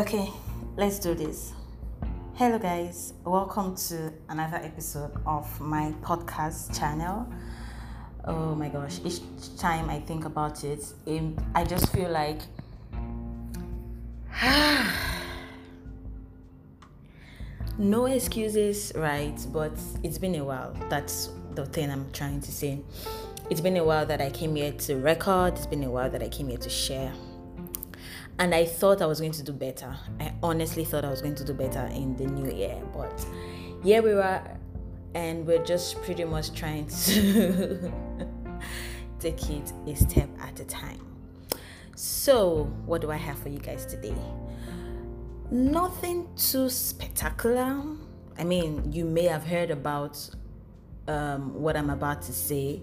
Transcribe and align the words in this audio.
Okay, 0.00 0.32
let's 0.78 0.98
do 0.98 1.14
this. 1.14 1.52
Hello, 2.36 2.58
guys. 2.58 3.12
Welcome 3.22 3.76
to 3.88 4.10
another 4.30 4.56
episode 4.56 5.10
of 5.26 5.60
my 5.60 5.92
podcast 6.00 6.74
channel. 6.74 7.30
Oh 8.24 8.54
my 8.54 8.70
gosh, 8.70 9.00
each 9.04 9.20
time 9.58 9.90
I 9.90 10.00
think 10.00 10.24
about 10.24 10.64
it, 10.64 10.82
I 11.54 11.64
just 11.64 11.92
feel 11.92 12.08
like. 12.08 12.40
no 17.76 18.06
excuses, 18.06 18.92
right? 18.96 19.38
But 19.52 19.78
it's 20.02 20.16
been 20.16 20.36
a 20.36 20.44
while. 20.44 20.74
That's 20.88 21.28
the 21.54 21.66
thing 21.66 21.90
I'm 21.90 22.10
trying 22.12 22.40
to 22.40 22.50
say. 22.50 22.80
It's 23.50 23.60
been 23.60 23.76
a 23.76 23.84
while 23.84 24.06
that 24.06 24.22
I 24.22 24.30
came 24.30 24.56
here 24.56 24.72
to 24.72 24.96
record, 24.96 25.58
it's 25.58 25.66
been 25.66 25.84
a 25.84 25.90
while 25.90 26.08
that 26.08 26.22
I 26.22 26.30
came 26.30 26.48
here 26.48 26.56
to 26.56 26.70
share 26.70 27.12
and 28.40 28.54
I 28.54 28.64
thought 28.64 29.02
I 29.02 29.06
was 29.06 29.20
going 29.20 29.32
to 29.32 29.42
do 29.42 29.52
better. 29.52 29.94
I 30.18 30.32
honestly 30.42 30.86
thought 30.86 31.04
I 31.04 31.10
was 31.10 31.20
going 31.20 31.34
to 31.36 31.44
do 31.44 31.52
better 31.52 31.86
in 31.92 32.16
the 32.16 32.24
new 32.24 32.50
year, 32.50 32.82
but 32.90 33.24
here 33.84 34.00
we 34.00 34.14
were, 34.14 34.42
and 35.14 35.46
we're 35.46 35.62
just 35.62 36.00
pretty 36.02 36.24
much 36.24 36.54
trying 36.54 36.86
to 36.86 37.92
take 39.20 39.50
it 39.50 39.72
a 39.86 39.94
step 39.94 40.30
at 40.40 40.58
a 40.58 40.64
time. 40.64 41.06
So, 41.94 42.64
what 42.86 43.02
do 43.02 43.10
I 43.10 43.16
have 43.16 43.38
for 43.38 43.50
you 43.50 43.58
guys 43.58 43.84
today? 43.84 44.16
Nothing 45.50 46.26
too 46.34 46.70
spectacular. 46.70 47.82
I 48.38 48.44
mean, 48.44 48.90
you 48.90 49.04
may 49.04 49.24
have 49.24 49.44
heard 49.44 49.70
about 49.70 50.18
um, 51.08 51.52
what 51.60 51.76
I'm 51.76 51.90
about 51.90 52.22
to 52.22 52.32
say 52.32 52.80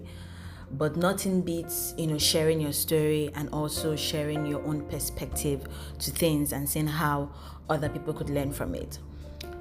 but 0.72 0.96
nothing 0.96 1.40
beats 1.40 1.94
you 1.96 2.06
know 2.06 2.18
sharing 2.18 2.60
your 2.60 2.72
story 2.72 3.30
and 3.34 3.48
also 3.50 3.96
sharing 3.96 4.46
your 4.46 4.62
own 4.64 4.82
perspective 4.86 5.66
to 5.98 6.10
things 6.10 6.52
and 6.52 6.68
seeing 6.68 6.86
how 6.86 7.30
other 7.70 7.88
people 7.88 8.12
could 8.12 8.30
learn 8.30 8.52
from 8.52 8.74
it 8.74 8.98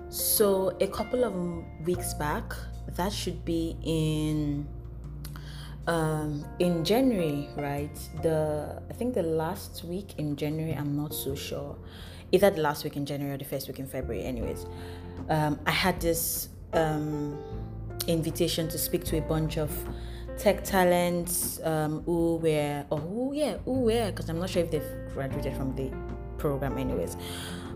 so 0.09 0.75
a 0.81 0.87
couple 0.87 1.23
of 1.23 1.33
weeks 1.85 2.13
back 2.13 2.53
that 2.95 3.11
should 3.11 3.43
be 3.45 3.75
in 3.83 4.67
um, 5.87 6.45
in 6.59 6.83
January, 6.83 7.49
right? 7.55 7.97
The 8.21 8.81
I 8.89 8.93
think 8.93 9.13
the 9.15 9.23
last 9.23 9.83
week 9.85 10.15
in 10.17 10.35
January, 10.35 10.73
I'm 10.73 10.95
not 10.95 11.13
so 11.13 11.33
sure. 11.33 11.77
Either 12.31 12.49
the 12.49 12.61
last 12.61 12.83
week 12.83 12.97
in 12.97 13.05
January 13.05 13.35
or 13.35 13.37
the 13.37 13.45
first 13.45 13.67
week 13.67 13.79
in 13.79 13.87
February. 13.87 14.25
Anyways, 14.25 14.65
um, 15.29 15.59
I 15.65 15.71
had 15.71 15.99
this 16.01 16.49
um, 16.73 17.37
invitation 18.07 18.67
to 18.67 18.77
speak 18.77 19.05
to 19.05 19.17
a 19.17 19.21
bunch 19.21 19.57
of 19.57 19.71
tech 20.37 20.63
talents 20.63 21.59
um, 21.63 22.03
who 22.03 22.37
were, 22.37 22.85
or 22.89 22.99
who, 22.99 23.33
yeah, 23.33 23.57
who 23.65 23.81
were, 23.81 24.11
because 24.11 24.29
I'm 24.29 24.39
not 24.39 24.49
sure 24.49 24.63
if 24.63 24.71
they've 24.71 25.13
graduated 25.13 25.55
from 25.55 25.75
the 25.75 25.91
program, 26.37 26.77
anyways, 26.77 27.17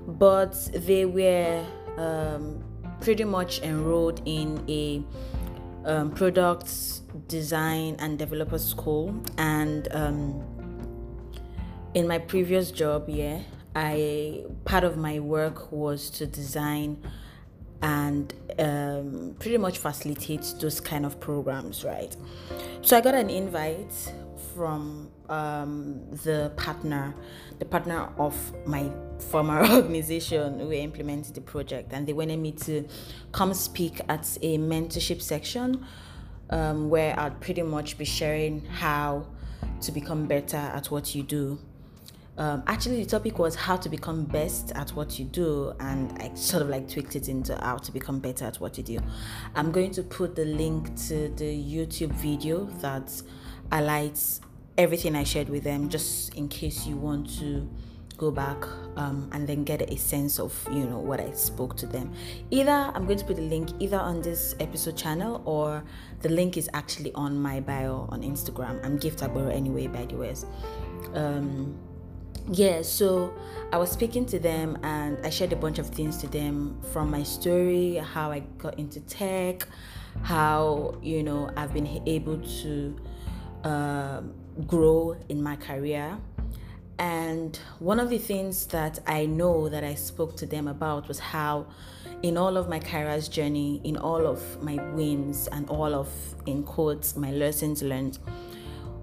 but 0.08 0.54
they 0.74 1.06
were 1.06 1.66
um, 1.98 2.64
pretty 3.00 3.24
much 3.24 3.62
enrolled 3.62 4.22
in 4.26 4.64
a 4.70 5.04
um, 5.86 6.12
product 6.12 6.68
design 7.28 7.96
and 8.00 8.20
developer 8.20 8.58
school. 8.58 9.22
And 9.38 9.88
um, 9.92 10.44
in 11.94 12.08
my 12.08 12.20
previous 12.20 12.72
job, 12.72 13.10
yeah, 13.10 13.40
I 13.76 14.46
part 14.66 14.84
of 14.84 14.98
my 14.98 15.20
work 15.20 15.72
was 15.72 16.10
to 16.12 16.28
design 16.28 17.02
and 17.82 18.34
um, 18.60 19.36
pretty 19.40 19.58
much 19.58 19.78
facilitates 19.80 20.54
those 20.54 20.80
kind 20.80 21.06
of 21.06 21.20
programs, 21.20 21.84
right? 21.84 22.16
So 22.82 22.98
I 22.98 23.02
got 23.02 23.16
an 23.16 23.30
invite 23.30 24.14
from 24.56 25.10
um, 25.30 26.00
the 26.24 26.52
partner, 26.58 27.16
the 27.60 27.66
partner 27.66 28.10
of 28.18 28.36
my 28.68 28.92
former 29.18 29.66
organization 29.76 30.60
who 30.60 30.72
implemented 30.72 31.36
the 31.36 31.42
project, 31.42 31.94
and 31.94 32.08
they 32.08 32.14
wanted 32.14 32.38
me 32.38 32.52
to 32.52 32.88
come 33.32 33.54
speak 33.54 34.02
at 34.10 34.38
a 34.42 34.58
mentorship 34.58 35.22
section 35.22 35.86
um, 36.50 36.90
where 36.90 37.18
I'd 37.20 37.40
pretty 37.40 37.62
much 37.62 37.98
be 37.98 38.06
sharing 38.06 38.66
how 38.66 39.26
to 39.82 39.92
become 39.92 40.28
better 40.28 40.58
at 40.58 40.92
what 40.92 41.16
you 41.16 41.24
do 41.24 41.60
um, 42.38 42.64
actually 42.66 43.04
the 43.04 43.10
topic 43.10 43.40
was 43.40 43.56
how 43.56 43.76
to 43.76 43.90
become 43.90 44.24
best 44.24 44.72
at 44.76 44.90
what 44.92 45.20
you 45.20 45.26
do 45.26 45.74
and 45.80 46.12
i 46.22 46.34
sort 46.34 46.64
of 46.64 46.70
like 46.70 46.88
tweaked 46.90 47.16
it 47.16 47.28
into 47.28 47.56
how 47.58 47.78
to 47.78 47.92
become 47.92 48.20
better 48.20 48.46
at 48.46 48.56
what 48.58 48.78
you 48.78 48.84
do. 48.84 49.00
I'm 49.56 49.72
going 49.72 49.92
to 49.92 50.04
put 50.04 50.36
the 50.36 50.46
link 50.46 50.96
to 51.08 51.30
the 51.30 51.76
youtube 51.76 52.14
video 52.14 52.66
that 52.82 53.22
highlights 53.72 54.42
everything 54.78 55.16
i 55.16 55.24
shared 55.24 55.50
with 55.50 55.64
them 55.64 55.90
just 55.90 56.34
in 56.36 56.48
case 56.48 56.88
you 56.88 56.96
want 56.96 57.30
to 57.40 57.70
go 58.18 58.30
back 58.30 58.64
um, 58.98 59.28
and 59.34 59.48
then 59.48 59.64
get 59.64 59.82
a 59.92 59.98
sense 59.98 60.40
of 60.40 60.54
you 60.72 60.86
know 60.86 61.00
what 61.00 61.20
i 61.20 61.32
spoke 61.32 61.76
to 61.76 61.88
them. 61.88 62.14
Either 62.52 62.92
i'm 62.94 63.06
going 63.08 63.18
to 63.18 63.26
put 63.26 63.36
the 63.36 63.42
link 63.42 63.70
either 63.80 63.98
on 63.98 64.22
this 64.22 64.56
episode 64.60 64.96
channel 64.96 65.42
or 65.46 65.84
the 66.22 66.30
link 66.30 66.56
is 66.56 66.70
actually 66.74 67.12
on 67.14 67.38
my 67.38 67.60
bio 67.60 68.08
on 68.10 68.22
instagram. 68.22 68.84
I'm 68.86 68.98
gift 68.98 69.24
anyway 69.24 69.88
by 69.88 70.06
the 70.06 70.16
way. 70.16 70.36
Um, 71.16 71.78
yeah, 72.52 72.82
so 72.82 73.34
I 73.72 73.78
was 73.78 73.92
speaking 73.92 74.26
to 74.28 74.40
them 74.40 74.78
and 74.84 75.18
I 75.26 75.30
shared 75.30 75.54
a 75.54 75.56
bunch 75.56 75.80
of 75.80 75.88
things 75.88 76.18
to 76.18 76.28
them 76.28 76.80
from 76.92 77.10
my 77.10 77.24
story, 77.24 77.96
how 77.96 78.32
I 78.32 78.40
got 78.58 78.78
into 78.78 79.00
tech, 79.02 79.68
how 80.24 80.98
you 81.02 81.24
know 81.24 81.50
I've 81.56 81.74
been 81.74 82.02
able 82.06 82.40
to 82.62 82.96
uh, 83.64 84.22
grow 84.68 85.18
in 85.30 85.42
my 85.42 85.56
career. 85.56 86.18
And 87.00 87.58
one 87.80 88.00
of 88.00 88.10
the 88.10 88.20
things 88.20 88.68
that 88.68 89.00
I 89.08 89.26
know 89.26 89.70
that 89.70 89.84
I 89.84 89.96
spoke 89.96 90.36
to 90.38 90.46
them 90.46 90.68
about 90.68 91.08
was 91.08 91.18
how, 91.18 91.66
in 92.22 92.38
all 92.38 92.58
of 92.58 92.70
my 92.70 92.78
career's 92.78 93.28
journey, 93.28 93.82
in 93.84 93.98
all 93.98 94.28
of 94.28 94.62
my 94.62 94.76
wins 94.92 95.48
and 95.48 95.68
all 95.68 95.96
of, 95.96 96.10
in 96.46 96.62
quotes, 96.62 97.16
my 97.16 97.32
lessons 97.32 97.82
learned, 97.82 98.20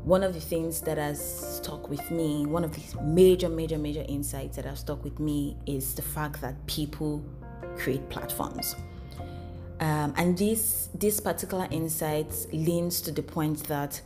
one 0.04 0.22
of 0.22 0.34
the 0.34 0.40
things 0.40 0.80
that 0.82 0.98
has 0.98 1.20
stuck 1.56 1.88
with 1.88 2.10
me, 2.10 2.46
one 2.46 2.64
of 2.64 2.72
these 2.72 2.94
major, 3.02 3.48
major, 3.48 3.78
major 3.78 4.04
insights 4.08 4.56
that 4.56 4.64
have 4.64 4.78
stuck 4.78 5.02
with 5.04 5.18
me 5.20 5.56
is 5.66 5.94
the 5.94 6.02
fact 6.02 6.40
that 6.40 6.54
people 6.66 7.22
create 7.76 8.08
platforms. 8.08 8.74
Um, 9.80 10.12
and 10.16 10.36
this 10.36 10.88
this 10.94 11.20
particular 11.20 11.68
insight 11.70 12.34
leans 12.52 13.00
to 13.02 13.12
the 13.12 13.22
point 13.22 13.64
that 13.68 14.00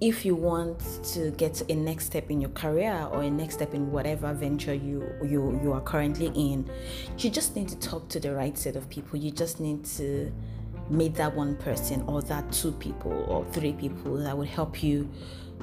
if 0.00 0.24
you 0.24 0.36
want 0.36 0.78
to 1.02 1.32
get 1.32 1.60
a 1.68 1.74
next 1.74 2.06
step 2.06 2.30
in 2.30 2.40
your 2.40 2.50
career 2.50 3.08
or 3.10 3.22
a 3.22 3.30
next 3.30 3.54
step 3.54 3.74
in 3.74 3.90
whatever 3.90 4.32
venture 4.32 4.74
you 4.74 5.04
you 5.24 5.58
you 5.62 5.72
are 5.72 5.80
currently 5.80 6.30
in, 6.36 6.70
you 7.18 7.30
just 7.30 7.56
need 7.56 7.68
to 7.68 7.78
talk 7.78 8.08
to 8.10 8.20
the 8.20 8.32
right 8.32 8.56
set 8.56 8.76
of 8.76 8.88
people. 8.90 9.18
You 9.18 9.32
just 9.32 9.58
need 9.58 9.84
to 9.96 10.32
meet 10.90 11.14
that 11.16 11.34
one 11.34 11.56
person 11.56 12.02
or 12.06 12.22
that 12.22 12.50
two 12.52 12.72
people 12.72 13.24
or 13.28 13.44
three 13.52 13.72
people 13.72 14.16
that 14.16 14.36
would 14.36 14.48
help 14.48 14.82
you 14.82 15.08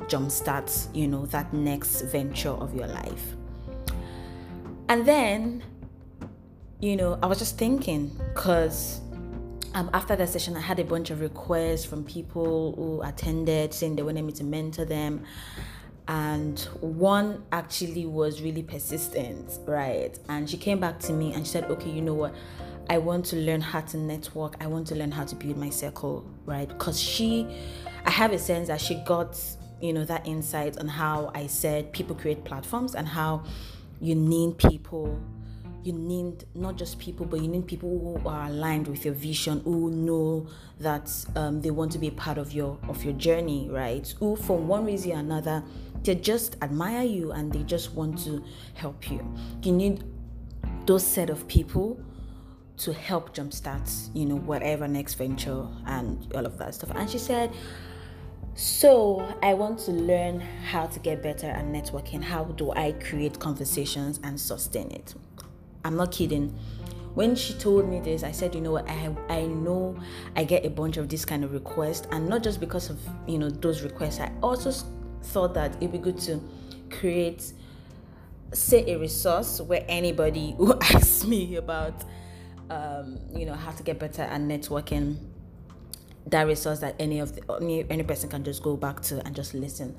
jumpstart, 0.08 0.94
you 0.96 1.08
know, 1.08 1.26
that 1.28 1.54
next 1.54 2.02
venture 2.02 2.50
of 2.50 2.76
your 2.76 2.88
life. 2.88 3.36
And 4.88 5.06
then, 5.06 5.64
you 6.80 6.96
know, 6.96 7.18
I 7.24 7.26
was 7.26 7.40
just 7.40 7.58
thinking 7.58 8.16
because 8.34 9.02
um, 9.74 9.90
after 9.94 10.16
that 10.16 10.30
session, 10.30 10.56
I 10.56 10.62
had 10.62 10.80
a 10.80 10.84
bunch 10.84 11.10
of 11.10 11.22
requests 11.22 11.86
from 11.86 12.04
people 12.04 12.74
who 12.76 13.02
attended 13.02 13.74
saying 13.74 13.96
they 13.96 14.04
wanted 14.04 14.24
me 14.24 14.32
to 14.34 14.44
mentor 14.44 14.86
them. 14.86 15.24
And 16.08 16.60
one 16.82 17.44
actually 17.52 18.06
was 18.06 18.42
really 18.42 18.62
persistent, 18.62 19.52
right? 19.66 20.18
And 20.30 20.48
she 20.48 20.56
came 20.58 20.80
back 20.80 21.00
to 21.00 21.14
me 21.14 21.34
and 21.34 21.46
she 21.46 21.54
said, 21.54 21.66
Okay, 21.66 21.90
you 21.90 22.02
know 22.02 22.14
what? 22.14 22.36
I 22.90 23.00
want 23.00 23.26
to 23.28 23.36
learn 23.36 23.62
how 23.62 23.82
to 23.82 23.98
network. 23.98 24.56
I 24.62 24.68
want 24.68 24.88
to 24.88 24.96
learn 24.96 25.12
how 25.12 25.26
to 25.26 25.36
build 25.36 25.58
my 25.58 25.70
circle, 25.70 26.26
right? 26.46 26.68
Because 26.68 27.00
she, 27.00 27.48
I 28.06 28.12
have 28.12 28.32
a 28.32 28.40
sense 28.40 28.68
that 28.68 28.80
she 28.80 28.96
got, 29.06 29.40
you 29.82 29.92
know, 29.92 30.06
that 30.06 30.28
insight 30.28 30.78
on 30.78 30.88
how 30.88 31.32
I 31.34 31.48
said 31.48 31.92
people 31.94 32.16
create 32.16 32.44
platforms 32.44 32.94
and 32.94 33.08
how 33.08 33.44
you 34.00 34.14
need 34.14 34.58
people. 34.58 35.20
You 35.84 35.94
need 35.94 36.46
not 36.56 36.78
just 36.78 37.00
people, 37.00 37.26
but 37.26 37.42
you 37.42 37.48
need 37.48 37.68
people 37.68 37.90
who 37.90 38.28
are 38.28 38.48
aligned 38.48 38.88
with 38.88 39.06
your 39.06 39.14
vision, 39.14 39.62
who 39.62 39.92
know 39.92 40.48
that 40.80 41.12
um, 41.36 41.62
they 41.62 41.72
want 41.72 41.92
to 41.94 42.00
be 42.00 42.10
part 42.10 42.38
of 42.38 42.54
your 42.54 42.80
of 42.88 43.04
your 43.04 43.14
journey, 43.14 43.68
right? 43.70 44.12
Who, 44.20 44.36
for 44.36 44.58
one 44.58 44.86
reason 44.86 45.12
or 45.12 45.20
another, 45.20 45.64
they 46.02 46.16
just 46.16 46.58
admire 46.64 47.04
you 47.04 47.32
and 47.32 47.52
they 47.52 47.64
just 47.64 47.94
want 47.94 48.18
to 48.26 48.44
help 48.74 49.12
you. 49.12 49.22
You 49.62 49.74
need 49.74 50.04
those 50.86 51.06
set 51.06 51.30
of 51.30 51.48
people 51.48 52.00
to 52.78 52.94
help 52.94 53.36
jumpstart, 53.36 54.10
you 54.14 54.26
know, 54.26 54.36
whatever 54.36 54.88
next 54.88 55.16
venture 55.16 55.66
and 55.86 56.32
all 56.36 56.46
of 56.46 56.58
that 56.58 56.76
stuff. 56.76 56.92
And 56.96 57.10
she 57.10 57.18
said, 57.18 57.52
so 58.56 59.36
I 59.44 59.54
want 59.54 59.80
to 59.80 59.92
learn 59.92 60.40
how 60.40 60.86
to 60.86 61.00
get 61.00 61.22
better 61.22 61.48
at 61.48 61.66
networking. 61.66 62.24
How 62.24 62.46
do 62.46 62.72
I 62.72 62.94
create 62.94 63.40
conversations 63.40 64.20
and 64.24 64.40
sustain 64.40 64.92
it? 64.92 65.14
I'm 65.84 65.98
not 65.98 66.12
kidding. 66.12 66.58
When 67.16 67.36
she 67.36 67.54
told 67.54 67.90
me 67.90 68.00
this, 68.00 68.24
I 68.24 68.32
said, 68.32 68.56
you 68.56 68.62
know 68.62 68.72
what, 68.72 68.90
I 68.90 69.14
I 69.30 69.46
know 69.46 69.98
I 70.36 70.44
get 70.44 70.66
a 70.66 70.70
bunch 70.70 70.98
of 70.98 71.08
this 71.08 71.24
kind 71.24 71.44
of 71.44 71.54
requests, 71.54 72.08
and 72.12 72.28
not 72.28 72.44
just 72.44 72.60
because 72.60 72.90
of 72.90 73.00
you 73.26 73.38
know 73.40 73.50
those 73.50 73.84
requests. 73.84 74.20
I 74.20 74.32
also 74.42 74.72
thought 75.24 75.54
that 75.54 75.76
it'd 75.78 75.92
be 75.94 75.98
good 75.98 76.18
to 76.22 76.42
create 76.90 77.54
say 78.54 78.92
a 78.94 78.98
resource 78.98 79.62
where 79.62 79.86
anybody 79.88 80.56
who 80.58 80.78
asks 80.80 81.26
me 81.26 81.56
about 81.56 82.04
um, 82.70 83.20
you 83.36 83.46
know 83.46 83.54
how 83.54 83.72
to 83.72 83.84
get 83.84 84.00
better 84.00 84.24
at 84.24 84.42
networking. 84.42 85.18
That 86.28 86.48
resource 86.48 86.80
that 86.80 86.96
any 87.00 87.20
of 87.20 87.36
the 87.36 87.42
any, 87.62 87.86
any 87.90 88.04
person 88.04 88.30
can 88.30 88.44
just 88.44 88.64
go 88.64 88.76
back 88.76 89.02
to 89.04 89.24
and 89.26 89.36
just 89.36 89.54
listen. 89.54 89.96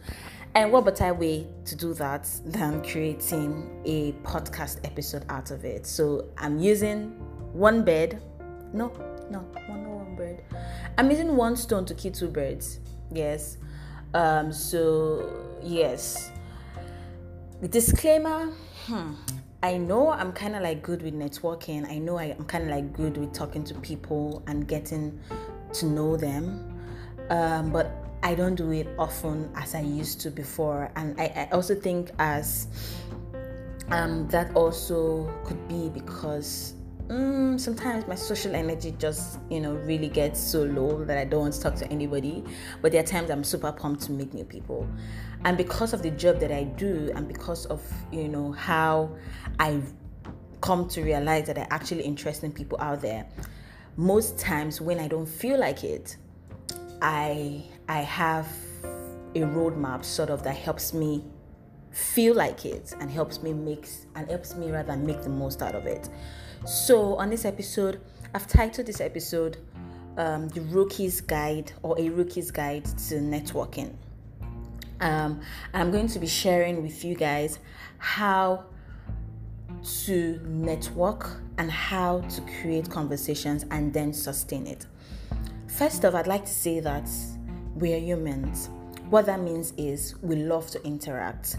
And 0.56 0.72
what 0.72 0.86
better 0.86 1.12
way 1.12 1.46
to 1.66 1.76
do 1.76 1.92
that 1.94 2.28
than 2.46 2.82
creating 2.82 3.82
a 3.84 4.12
podcast 4.26 4.84
episode 4.84 5.24
out 5.28 5.50
of 5.50 5.64
it? 5.64 5.86
So 5.86 6.30
i'm 6.38 6.58
using 6.58 7.10
one 7.52 7.84
bed. 7.84 8.20
No 8.72 8.90
no 9.30 9.40
one 9.68 9.88
one 9.88 10.16
bird 10.16 10.42
i'm 10.98 11.10
using 11.10 11.36
one 11.36 11.56
stone 11.56 11.84
to 11.84 11.94
kill 11.94 12.12
two 12.12 12.28
birds. 12.28 12.80
Yes. 13.12 13.58
Um 14.14 14.50
so 14.50 15.30
yes. 15.62 16.32
The 17.60 17.68
disclaimer 17.68 18.46
hmm, 18.86 19.12
I 19.62 19.78
know 19.78 20.10
I'm 20.10 20.32
kind 20.32 20.54
of 20.54 20.62
like 20.62 20.82
good 20.82 21.02
with 21.02 21.14
networking. 21.14 21.88
I 21.88 21.98
know 21.98 22.18
I, 22.18 22.26
am 22.26 22.44
kind 22.44 22.64
of 22.64 22.70
like 22.70 22.92
good 22.92 23.16
with 23.16 23.32
talking 23.32 23.64
to 23.64 23.74
people 23.74 24.42
and 24.46 24.68
getting 24.68 25.18
to 25.74 25.86
know 25.86 26.16
them. 26.16 26.78
Um, 27.30 27.70
but 27.70 27.90
I 28.22 28.34
don't 28.34 28.54
do 28.54 28.70
it 28.72 28.88
often 28.98 29.50
as 29.54 29.74
I 29.74 29.80
used 29.80 30.20
to 30.22 30.30
before. 30.30 30.90
And 30.96 31.18
I, 31.20 31.24
I 31.24 31.48
also 31.52 31.74
think 31.74 32.10
as 32.18 32.68
um, 33.90 34.28
that 34.28 34.54
also 34.54 35.32
could 35.44 35.66
be 35.68 35.88
because 35.88 36.74
mm, 37.08 37.58
sometimes 37.58 38.06
my 38.06 38.14
social 38.14 38.54
energy 38.54 38.94
just 38.98 39.38
you 39.48 39.60
know 39.60 39.74
really 39.74 40.08
gets 40.08 40.40
so 40.40 40.64
low 40.64 41.04
that 41.04 41.18
I 41.18 41.24
don't 41.24 41.40
want 41.40 41.54
to 41.54 41.60
talk 41.60 41.76
to 41.76 41.90
anybody. 41.90 42.44
But 42.82 42.92
there 42.92 43.02
are 43.02 43.06
times 43.06 43.30
I'm 43.30 43.44
super 43.44 43.72
pumped 43.72 44.02
to 44.02 44.12
meet 44.12 44.34
new 44.34 44.44
people, 44.44 44.86
and 45.44 45.56
because 45.56 45.92
of 45.92 46.02
the 46.02 46.10
job 46.10 46.40
that 46.40 46.50
I 46.50 46.64
do, 46.64 47.12
and 47.14 47.28
because 47.28 47.66
of 47.66 47.82
you 48.12 48.28
know 48.28 48.52
how 48.52 49.16
I've 49.58 49.92
come 50.60 50.88
to 50.88 51.02
realize 51.02 51.46
that 51.46 51.58
I 51.58 51.66
actually 51.70 52.02
interesting 52.02 52.52
people 52.52 52.78
out 52.80 53.00
there. 53.02 53.26
Most 53.96 54.38
times 54.38 54.80
when 54.80 54.98
I 54.98 55.08
don't 55.08 55.26
feel 55.26 55.58
like 55.58 55.84
it, 55.84 56.16
I 57.00 57.64
I 57.88 58.00
have 58.00 58.48
a 59.34 59.40
roadmap 59.40 60.04
sort 60.04 60.30
of 60.30 60.42
that 60.42 60.56
helps 60.56 60.94
me 60.94 61.24
feel 61.90 62.34
like 62.34 62.64
it 62.64 62.94
and 63.00 63.10
helps 63.10 63.42
me 63.42 63.52
make 63.52 63.88
and 64.14 64.28
helps 64.28 64.54
me 64.54 64.70
rather 64.70 64.96
make 64.96 65.22
the 65.22 65.28
most 65.28 65.62
out 65.62 65.74
of 65.74 65.86
it. 65.86 66.08
So 66.66 67.16
on 67.16 67.30
this 67.30 67.44
episode, 67.44 68.00
I've 68.34 68.46
titled 68.46 68.86
this 68.86 69.00
episode 69.00 69.58
um, 70.16 70.48
"The 70.48 70.60
Rookie's 70.62 71.20
Guide" 71.20 71.72
or 71.82 71.98
"A 71.98 72.08
Rookie's 72.08 72.50
Guide 72.50 72.84
to 72.84 73.14
Networking." 73.16 73.94
Um, 75.00 75.40
I'm 75.74 75.90
going 75.90 76.08
to 76.08 76.18
be 76.18 76.26
sharing 76.26 76.82
with 76.82 77.04
you 77.04 77.14
guys 77.14 77.58
how 77.98 78.64
to 80.04 80.40
network 80.44 81.28
and 81.58 81.70
how 81.70 82.20
to 82.20 82.40
create 82.60 82.90
conversations 82.90 83.64
and 83.70 83.92
then 83.92 84.12
sustain 84.12 84.66
it. 84.66 84.86
First 85.66 86.04
off, 86.04 86.14
I'd 86.14 86.26
like 86.26 86.44
to 86.44 86.52
say 86.52 86.80
that 86.80 87.08
we 87.74 87.92
are 87.94 87.98
humans. 87.98 88.70
What 89.10 89.26
that 89.26 89.40
means 89.40 89.72
is 89.76 90.14
we 90.22 90.36
love 90.36 90.70
to 90.70 90.82
interact. 90.84 91.56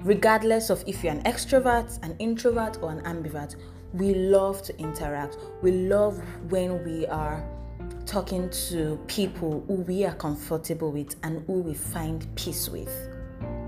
Regardless 0.00 0.70
of 0.70 0.82
if 0.86 1.04
you're 1.04 1.12
an 1.12 1.22
extrovert, 1.24 2.02
an 2.02 2.16
introvert, 2.18 2.78
or 2.82 2.90
an 2.90 3.00
ambivert, 3.02 3.56
we 3.92 4.14
love 4.14 4.62
to 4.62 4.78
interact. 4.78 5.36
We 5.62 5.72
love 5.72 6.18
when 6.50 6.82
we 6.84 7.06
are 7.06 7.44
talking 8.10 8.50
to 8.50 8.98
people 9.06 9.62
who 9.68 9.74
we 9.74 10.04
are 10.04 10.14
comfortable 10.14 10.90
with 10.90 11.14
and 11.22 11.46
who 11.46 11.60
we 11.60 11.72
find 11.72 12.26
peace 12.34 12.68
with, 12.68 12.92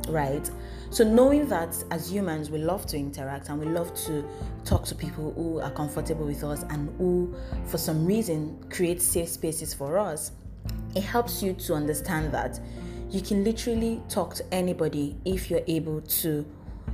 right? 0.08 0.50
So, 0.90 1.04
knowing 1.04 1.46
that 1.46 1.72
as 1.92 2.10
humans, 2.10 2.50
we 2.50 2.58
love 2.58 2.84
to 2.86 2.98
interact 2.98 3.50
and 3.50 3.60
we 3.60 3.66
love 3.66 3.94
to 4.06 4.28
talk 4.64 4.84
to 4.86 4.96
people 4.96 5.32
who 5.34 5.60
are 5.60 5.70
comfortable 5.70 6.26
with 6.26 6.42
us 6.42 6.64
and 6.70 6.92
who, 6.98 7.36
for 7.66 7.78
some 7.78 8.04
reason, 8.04 8.58
create 8.68 9.00
safe 9.00 9.28
spaces 9.28 9.72
for 9.72 9.96
us, 9.96 10.32
it 10.96 11.04
helps 11.04 11.40
you 11.40 11.52
to 11.52 11.74
understand 11.74 12.34
that 12.34 12.58
you 13.10 13.20
can 13.20 13.44
literally 13.44 14.02
talk 14.08 14.34
to 14.34 14.44
anybody 14.52 15.16
if 15.24 15.52
you're 15.52 15.64
able 15.68 16.00
to, 16.00 16.44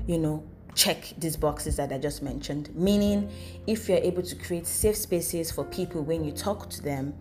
you 0.07 0.19
know, 0.19 0.45
check 0.79 1.13
these 1.19 1.37
boxes 1.37 1.77
that 1.77 1.93
I 1.93 1.99
just 1.99 2.23
mentioned. 2.23 2.75
Meaning, 2.75 3.29
if 3.67 3.89
you're 3.89 3.99
able 3.99 4.23
to 4.23 4.37
create 4.37 4.67
safe 4.67 4.97
spaces 4.97 5.51
for 5.51 5.65
people 5.65 6.03
when 6.03 6.25
you 6.25 6.31
talk 6.31 6.71
to 6.71 6.83
them, 6.83 7.15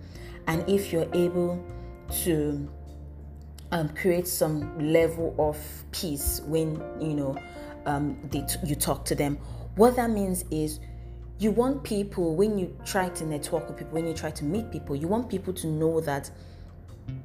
and 0.46 0.64
if 0.70 0.94
you're 0.94 1.10
able 1.14 1.66
to 2.24 2.70
um, 3.72 3.90
create 3.90 4.28
some 4.28 4.78
level 4.80 5.36
of 5.40 5.58
peace 5.92 6.42
when 6.46 6.82
you 7.02 7.14
know 7.16 7.38
um, 7.86 8.18
they 8.32 8.46
you 8.64 8.76
talk 8.76 9.04
to 9.06 9.16
them. 9.16 9.38
What 9.76 9.96
that 9.96 10.12
means 10.12 10.46
is 10.52 10.80
you 11.40 11.52
want 11.52 11.84
people 11.84 12.36
when 12.36 12.58
you 12.58 12.76
try 12.86 13.10
to 13.10 13.26
network 13.26 13.68
with 13.68 13.78
people, 13.78 13.94
when 13.94 14.08
you 14.08 14.14
try 14.14 14.32
to 14.32 14.46
meet 14.46 14.72
people, 14.72 14.96
you 14.96 15.08
want 15.08 15.30
people 15.30 15.54
to 15.54 15.68
know 15.68 16.00
that 16.02 16.30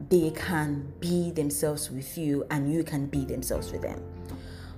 they 0.08 0.31
can 0.31 0.93
be 1.00 1.31
themselves 1.32 1.90
with 1.90 2.17
you 2.17 2.46
and 2.50 2.73
you 2.73 2.85
can 2.85 3.06
be 3.06 3.25
themselves 3.25 3.70
with 3.73 3.82
them. 3.82 4.02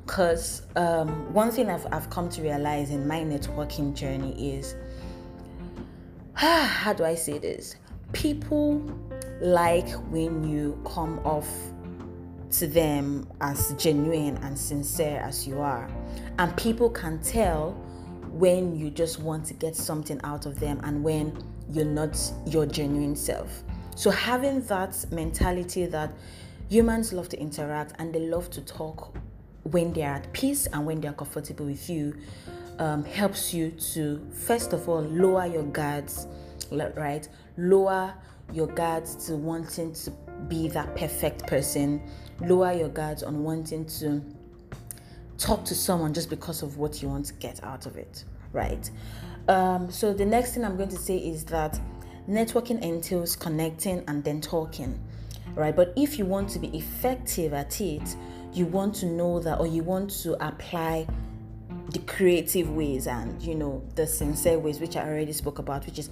Because 0.06 0.62
um, 0.76 1.32
one 1.32 1.50
thing 1.50 1.70
I've, 1.70 1.86
I've 1.92 2.10
come 2.10 2.28
to 2.30 2.42
realize 2.42 2.90
in 2.90 3.06
my 3.08 3.20
networking 3.20 3.94
journey 3.94 4.54
is 4.56 4.74
how 6.34 6.92
do 6.92 7.04
I 7.04 7.14
say 7.14 7.38
this? 7.38 7.76
People 8.12 8.82
like 9.40 9.88
when 10.10 10.48
you 10.48 10.80
come 10.84 11.18
off 11.20 11.48
to 12.52 12.66
them 12.66 13.26
as 13.40 13.72
genuine 13.74 14.36
and 14.38 14.56
sincere 14.56 15.20
as 15.20 15.46
you 15.46 15.60
are. 15.60 15.88
And 16.38 16.56
people 16.56 16.88
can 16.88 17.20
tell 17.20 17.72
when 18.30 18.76
you 18.76 18.90
just 18.90 19.20
want 19.20 19.44
to 19.46 19.54
get 19.54 19.74
something 19.74 20.20
out 20.24 20.46
of 20.46 20.60
them 20.60 20.80
and 20.84 21.02
when 21.02 21.36
you're 21.70 21.84
not 21.84 22.18
your 22.46 22.66
genuine 22.66 23.16
self. 23.16 23.62
So, 23.96 24.10
having 24.10 24.60
that 24.62 25.04
mentality 25.12 25.86
that 25.86 26.12
humans 26.68 27.12
love 27.12 27.28
to 27.30 27.40
interact 27.40 27.94
and 27.98 28.12
they 28.14 28.20
love 28.20 28.50
to 28.50 28.60
talk 28.60 29.16
when 29.64 29.92
they're 29.92 30.10
at 30.10 30.32
peace 30.32 30.66
and 30.66 30.86
when 30.86 31.00
they're 31.00 31.12
comfortable 31.12 31.66
with 31.66 31.88
you 31.88 32.16
um, 32.78 33.04
helps 33.04 33.54
you 33.54 33.70
to, 33.70 34.26
first 34.32 34.72
of 34.72 34.88
all, 34.88 35.02
lower 35.02 35.46
your 35.46 35.64
guards, 35.64 36.26
right? 36.70 37.28
Lower 37.56 38.14
your 38.52 38.66
guards 38.66 39.26
to 39.26 39.36
wanting 39.36 39.92
to 39.94 40.10
be 40.48 40.68
that 40.68 40.94
perfect 40.96 41.46
person, 41.46 42.02
lower 42.40 42.72
your 42.72 42.88
guards 42.88 43.22
on 43.22 43.42
wanting 43.42 43.86
to 43.86 44.22
talk 45.38 45.64
to 45.64 45.74
someone 45.74 46.12
just 46.12 46.30
because 46.30 46.62
of 46.62 46.76
what 46.76 47.02
you 47.02 47.08
want 47.08 47.26
to 47.26 47.34
get 47.34 47.62
out 47.64 47.86
of 47.86 47.96
it, 47.96 48.24
right? 48.52 48.90
Um, 49.48 49.90
so, 49.90 50.12
the 50.12 50.24
next 50.24 50.54
thing 50.54 50.64
I'm 50.64 50.76
going 50.76 50.88
to 50.90 50.98
say 50.98 51.18
is 51.18 51.44
that 51.46 51.78
networking 52.28 52.80
entails 52.82 53.36
connecting 53.36 54.02
and 54.08 54.24
then 54.24 54.40
talking, 54.40 54.98
right? 55.54 55.74
But 55.74 55.92
if 55.96 56.18
you 56.18 56.24
want 56.24 56.48
to 56.50 56.58
be 56.58 56.68
effective 56.76 57.52
at 57.52 57.80
it, 57.80 58.16
you 58.54 58.66
want 58.66 58.94
to 58.94 59.06
know 59.06 59.40
that 59.40 59.58
or 59.58 59.66
you 59.66 59.82
want 59.82 60.10
to 60.10 60.32
apply 60.44 61.06
the 61.90 61.98
creative 62.00 62.70
ways 62.70 63.06
and 63.06 63.42
you 63.42 63.54
know 63.54 63.82
the 63.94 64.06
sincere 64.06 64.58
ways 64.58 64.80
which 64.80 64.96
i 64.96 65.06
already 65.06 65.32
spoke 65.32 65.58
about 65.58 65.84
which 65.86 65.98
is 65.98 66.08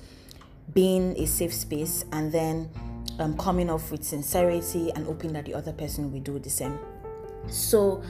being 0.75 1.17
a 1.19 1.27
safe 1.27 1.53
space 1.53 2.05
and 2.13 2.33
then 2.33 2.69
um, 3.19 3.37
coming 3.37 3.71
off 3.71 3.91
with 3.91 4.05
sincerity 4.05 4.91
and 4.95 5.07
hoping 5.07 5.33
that 5.33 5.45
the 5.45 5.55
other 5.55 5.73
person 5.73 6.11
will 6.11 6.21
do 6.21 6.39
the 6.39 6.51
same. 6.51 6.79
So 7.49 8.03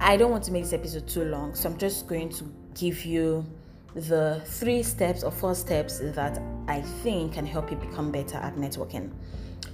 i 0.00 0.16
don't 0.16 0.30
want 0.30 0.42
to 0.44 0.52
make 0.52 0.64
this 0.64 0.72
episode 0.72 1.06
too 1.06 1.24
long 1.24 1.54
so 1.54 1.70
i'm 1.70 1.78
just 1.78 2.08
going 2.08 2.28
to 2.28 2.44
give 2.74 3.04
you 3.04 3.46
the 3.94 4.42
three 4.46 4.82
steps 4.82 5.22
or 5.22 5.30
four 5.30 5.54
steps 5.54 5.98
that 5.98 6.40
i 6.66 6.80
think 6.80 7.34
can 7.34 7.46
help 7.46 7.70
you 7.70 7.76
become 7.76 8.10
better 8.10 8.38
at 8.38 8.56
networking 8.56 9.12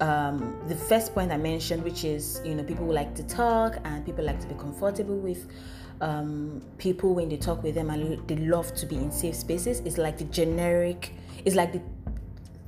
um, 0.01 0.57
the 0.69 0.75
first 0.77 1.15
point 1.15 1.33
I 1.33 1.37
mentioned, 1.37 1.83
which 1.83 2.05
is 2.05 2.41
you 2.45 2.55
know 2.55 2.63
people 2.63 2.87
like 2.87 3.15
to 3.17 3.23
talk 3.25 3.79
and 3.85 4.05
people 4.05 4.25
like 4.25 4.41
to 4.41 4.47
be 4.47 4.55
comfortable 4.55 5.17
with 5.17 5.47
um, 6.01 6.63
people 6.79 7.15
when 7.15 7.29
they 7.29 7.37
talk 7.37 7.63
with 7.63 7.75
them 7.75 7.91
and 7.91 8.27
they 8.29 8.37
love 8.37 8.75
to 8.77 8.87
be 8.87 8.97
in 8.97 9.11
safe 9.11 9.35
spaces. 9.35 9.81
It's 9.81 9.99
like 9.99 10.19
the 10.19 10.25
generic. 10.25 11.13
It's 11.45 11.57
like 11.57 11.73
the 11.73 11.83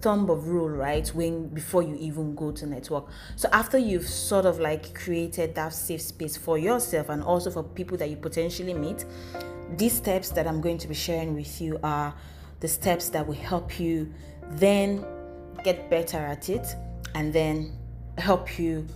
thumb 0.00 0.30
of 0.30 0.48
rule, 0.48 0.68
right? 0.68 1.06
When 1.08 1.48
before 1.48 1.82
you 1.82 1.94
even 1.96 2.34
go 2.34 2.50
to 2.52 2.66
network. 2.66 3.08
So 3.36 3.48
after 3.52 3.78
you've 3.78 4.08
sort 4.08 4.46
of 4.46 4.58
like 4.58 4.94
created 4.94 5.54
that 5.54 5.72
safe 5.72 6.00
space 6.00 6.36
for 6.36 6.58
yourself 6.58 7.10
and 7.10 7.22
also 7.22 7.50
for 7.50 7.62
people 7.62 7.96
that 7.98 8.10
you 8.10 8.16
potentially 8.16 8.74
meet, 8.74 9.04
these 9.76 9.92
steps 9.92 10.30
that 10.30 10.46
I'm 10.46 10.60
going 10.60 10.78
to 10.78 10.88
be 10.88 10.94
sharing 10.94 11.34
with 11.34 11.60
you 11.60 11.78
are 11.84 12.14
the 12.60 12.68
steps 12.68 13.08
that 13.10 13.26
will 13.26 13.34
help 13.34 13.78
you 13.78 14.12
then 14.52 15.04
get 15.62 15.90
better 15.90 16.18
at 16.18 16.48
it 16.48 16.74
and 17.14 17.32
then 17.32 17.72
help 18.18 18.58
you 18.58 18.86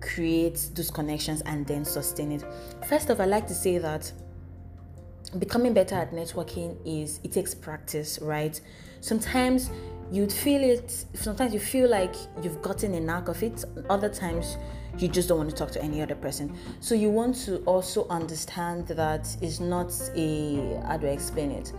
create 0.00 0.68
those 0.74 0.90
connections 0.90 1.40
and 1.42 1.66
then 1.66 1.84
sustain 1.84 2.32
it. 2.32 2.44
First 2.88 3.10
off, 3.10 3.20
I 3.20 3.24
like 3.24 3.46
to 3.48 3.54
say 3.54 3.78
that 3.78 4.12
becoming 5.38 5.72
better 5.74 5.94
at 5.94 6.12
networking 6.12 6.76
is 6.84 7.20
it 7.24 7.32
takes 7.32 7.54
practice, 7.54 8.18
right? 8.20 8.60
Sometimes 9.00 9.70
you'd 10.12 10.32
feel 10.32 10.62
it, 10.62 11.04
sometimes 11.14 11.52
you 11.52 11.60
feel 11.60 11.88
like 11.88 12.14
you've 12.42 12.60
gotten 12.62 12.94
a 12.94 13.00
knack 13.00 13.28
of 13.28 13.42
it, 13.42 13.64
other 13.88 14.08
times 14.08 14.56
you 14.98 15.08
just 15.08 15.28
don't 15.28 15.38
want 15.38 15.50
to 15.50 15.56
talk 15.56 15.70
to 15.72 15.82
any 15.82 16.00
other 16.02 16.14
person. 16.14 16.56
So 16.80 16.94
you 16.94 17.10
want 17.10 17.34
to 17.46 17.58
also 17.64 18.06
understand 18.08 18.86
that 18.88 19.26
it's 19.40 19.58
not 19.60 19.92
a 20.14 20.80
how 20.86 20.96
do 20.98 21.06
I 21.06 21.10
explain 21.10 21.50
it? 21.50 21.72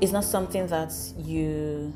It's 0.00 0.12
not 0.12 0.24
something 0.24 0.66
that 0.68 0.94
you 1.18 1.92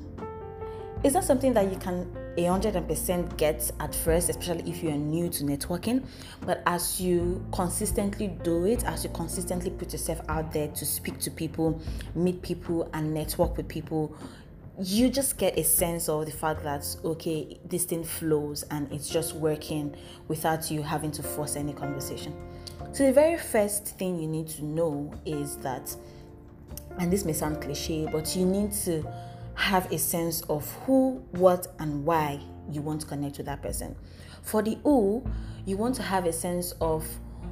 it's 1.03 1.15
not 1.15 1.25
something 1.25 1.55
that 1.55 1.71
you 1.71 1.79
can 1.79 2.11
a 2.39 2.45
hundred 2.45 2.87
percent 2.87 3.37
get 3.37 3.71
at 3.81 3.95
first, 3.95 4.29
especially 4.31 4.71
if 4.71 4.83
you 4.83 4.91
are 4.91 4.97
new 4.97 5.29
to 5.29 5.45
networking. 5.45 6.05
But 6.47 6.63
as 6.67 7.01
you 7.01 7.45
consistently 7.53 8.29
do 8.29 8.65
it, 8.65 8.85
as 8.85 9.03
you 9.05 9.11
consistently 9.11 9.71
put 9.71 9.93
yourself 9.93 10.21
out 10.29 10.53
there 10.53 10.69
to 10.69 10.87
speak 10.87 11.19
to 11.21 11.31
people, 11.31 11.81
meet 12.15 12.41
people, 12.41 12.89
and 12.95 13.13
network 13.13 13.57
with 13.57 13.67
people, 13.67 14.17
you 14.81 15.11
just 15.11 15.37
get 15.37 15.59
a 15.59 15.65
sense 15.65 16.09
of 16.09 16.27
the 16.27 16.33
fact 16.33 16.63
that 16.63 16.87
okay, 17.05 17.59
this 17.65 17.85
thing 17.85 18.05
flows 18.05 18.63
and 18.71 18.91
it's 18.93 19.11
just 19.11 19.35
working 19.35 19.97
without 20.29 20.71
you 20.71 20.83
having 20.83 21.11
to 21.11 21.23
force 21.23 21.57
any 21.57 21.73
conversation. 21.73 22.33
So 22.93 23.05
the 23.05 23.13
very 23.13 23.37
first 23.37 23.99
thing 23.99 24.21
you 24.21 24.29
need 24.29 24.47
to 24.49 24.65
know 24.65 25.13
is 25.27 25.57
that, 25.59 25.95
and 27.01 27.13
this 27.13 27.25
may 27.25 27.33
sound 27.33 27.61
cliche, 27.61 28.09
but 28.11 28.37
you 28.37 28.47
need 28.47 28.73
to 28.85 29.05
have 29.59 29.91
a 29.93 29.99
sense 29.99 30.41
of 30.43 30.71
who, 30.85 31.23
what, 31.33 31.67
and 31.81 32.05
why 32.05 32.41
you 32.71 32.81
want 32.81 33.01
to 33.01 33.07
connect 33.07 33.39
with 33.39 33.47
that 33.47 33.61
person. 33.61 33.97
For 34.43 34.63
the 34.63 34.79
who, 34.85 35.29
you 35.67 35.77
want 35.77 35.97
to 35.97 36.03
have 36.03 36.27
a 36.27 36.33
sense 36.33 36.73
of 36.81 37.07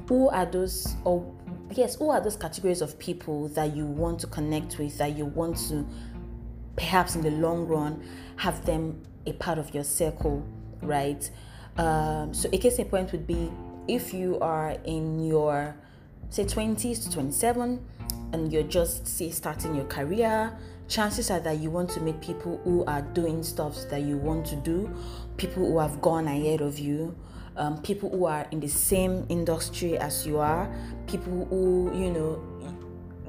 who 0.07 0.29
are 0.29 0.45
those, 0.45 0.95
or 1.03 1.35
yes, 1.71 1.95
who 1.95 2.09
are 2.09 2.21
those 2.21 2.37
categories 2.37 2.81
of 2.81 2.97
people 2.97 3.49
that 3.49 3.75
you 3.75 3.85
want 3.85 4.19
to 4.21 4.27
connect 4.27 4.79
with, 4.79 4.97
that 4.97 5.17
you 5.17 5.25
want 5.25 5.57
to 5.69 5.85
perhaps 6.77 7.15
in 7.15 7.21
the 7.21 7.31
long 7.31 7.67
run 7.67 8.01
have 8.37 8.65
them 8.65 9.03
a 9.25 9.33
part 9.33 9.59
of 9.59 9.73
your 9.73 9.83
circle, 9.83 10.47
right? 10.81 11.29
Um, 11.77 12.33
so 12.33 12.49
a 12.53 12.57
case 12.57 12.79
in 12.79 12.85
point 12.85 13.11
would 13.11 13.27
be 13.27 13.51
if 13.87 14.13
you 14.13 14.39
are 14.39 14.77
in 14.85 15.25
your 15.25 15.75
say 16.29 16.45
20s 16.45 17.03
to 17.03 17.11
27 17.11 17.85
and 18.33 18.51
you're 18.51 18.63
just 18.63 19.07
say 19.07 19.29
starting 19.29 19.75
your 19.75 19.85
career 19.85 20.57
chances 20.87 21.29
are 21.29 21.39
that 21.41 21.59
you 21.59 21.69
want 21.69 21.89
to 21.91 22.01
meet 22.01 22.19
people 22.21 22.59
who 22.63 22.85
are 22.85 23.01
doing 23.01 23.43
stuff 23.43 23.75
that 23.89 24.01
you 24.01 24.17
want 24.17 24.45
to 24.47 24.55
do, 24.55 24.93
people 25.37 25.65
who 25.65 25.79
have 25.79 26.01
gone 26.01 26.27
ahead 26.27 26.61
of 26.61 26.79
you, 26.79 27.15
um, 27.55 27.81
people 27.81 28.09
who 28.09 28.25
are 28.25 28.47
in 28.51 28.59
the 28.59 28.67
same 28.67 29.25
industry 29.29 29.97
as 29.97 30.25
you 30.25 30.39
are, 30.39 30.69
people 31.07 31.45
who, 31.49 31.91
you 31.93 32.11
know, 32.11 32.43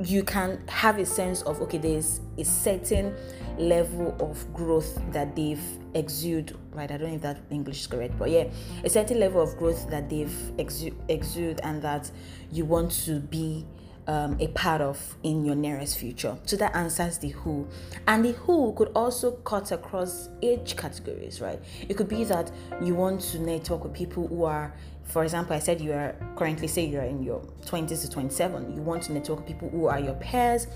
you 0.05 0.23
can 0.23 0.62
have 0.69 0.99
a 0.99 1.07
sense 1.07 1.43
of 1.43 1.61
okay, 1.61 1.79
there's 1.79 2.21
a 2.37 2.45
certain 2.45 3.15
level 3.59 4.17
of 4.21 4.53
growth 4.55 5.00
that 5.12 5.35
they've 5.35 5.62
exude 5.95 6.57
right 6.73 6.93
i 6.93 6.97
don't 6.97 7.09
know 7.09 7.15
if 7.15 7.23
that 7.23 7.38
english 7.50 7.81
is 7.81 7.87
correct 7.87 8.17
but 8.19 8.31
yeah 8.31 8.45
a 8.85 8.91
certain 8.91 9.19
level 9.19 9.41
of 9.41 9.57
growth 9.57 9.88
that 9.91 10.09
they've 10.09 10.53
exude, 10.59 10.95
exude 11.09 11.59
and 11.65 11.83
that 11.83 12.11
you 12.53 12.65
want 12.65 12.91
to 12.91 13.19
be 13.19 13.67
um, 14.09 14.37
a 14.41 14.49
part 14.49 14.81
of 14.81 15.17
in 15.23 15.45
your 15.45 15.55
nearest 15.55 15.99
future. 15.99 16.37
So 16.47 16.57
that 16.57 16.75
answers 16.75 17.19
the 17.19 17.29
who. 17.29 17.69
And 18.07 18.25
the 18.25 18.33
who 18.33 18.73
could 18.77 18.91
also 18.95 19.33
cut 19.33 19.71
across 19.71 20.31
age 20.43 20.77
categories, 20.77 21.41
right? 21.41 21.61
It 21.88 21.95
could 21.95 22.09
be 22.09 22.25
that 22.25 22.50
you 22.83 22.95
want 22.95 23.21
to 23.21 23.38
network 23.38 23.85
with 23.85 23.93
people 23.93 24.27
who 24.27 24.45
are, 24.45 24.75
for 25.09 25.25
example, 25.25 25.57
I 25.57 25.59
said 25.59 25.81
you 25.81 25.93
are 25.93 26.15
currently, 26.37 26.69
say 26.69 26.85
you're 26.85 27.03
in 27.03 27.23
your 27.23 27.41
20s 27.65 28.03
to 28.03 28.11
27. 28.11 28.77
You 28.77 28.83
want 28.83 29.05
to 29.05 29.12
network 29.12 29.47
people 29.47 29.71
who 29.71 29.87
are 29.87 29.99
your 29.99 30.15
peers, 30.15 30.67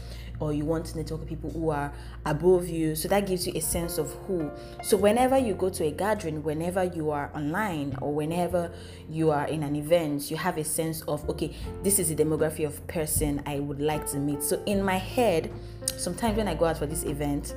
or 0.41 0.53
you 0.53 0.65
want 0.65 0.87
to 0.87 0.97
network 0.97 1.27
people 1.27 1.51
who 1.51 1.69
are 1.69 1.93
above 2.25 2.69
you. 2.69 2.95
So 2.95 3.09
that 3.09 3.27
gives 3.27 3.47
you 3.47 3.53
a 3.55 3.61
sense 3.61 3.99
of 3.99 4.11
who. 4.27 4.51
So 4.83 4.97
whenever 4.97 5.37
you 5.37 5.55
go 5.55 5.69
to 5.69 5.85
a 5.85 5.91
gathering, 5.91 6.43
whenever 6.43 6.83
you 6.83 7.11
are 7.11 7.31
online, 7.35 7.97
or 8.01 8.13
whenever 8.13 8.73
you 9.09 9.31
are 9.31 9.47
in 9.47 9.63
an 9.63 9.77
event, 9.77 10.31
you 10.31 10.37
have 10.39 10.57
a 10.57 10.65
sense 10.65 11.03
of, 11.03 11.29
okay, 11.29 11.55
this 11.83 11.99
is 11.99 12.09
the 12.09 12.17
demography 12.17 12.67
of 12.67 12.85
person 12.87 13.43
I 13.47 13.61
would 13.61 13.81
like 13.81 14.07
to 14.13 14.19
meet. 14.19 14.43
So 14.43 14.63
in 14.65 14.83
my 14.83 14.97
head, 14.97 15.53
sometimes 15.97 16.39
when 16.39 16.49
I 16.49 16.55
go 16.55 16.65
out 16.65 16.79
for 16.79 16.87
this 16.87 17.05
event, 17.05 17.55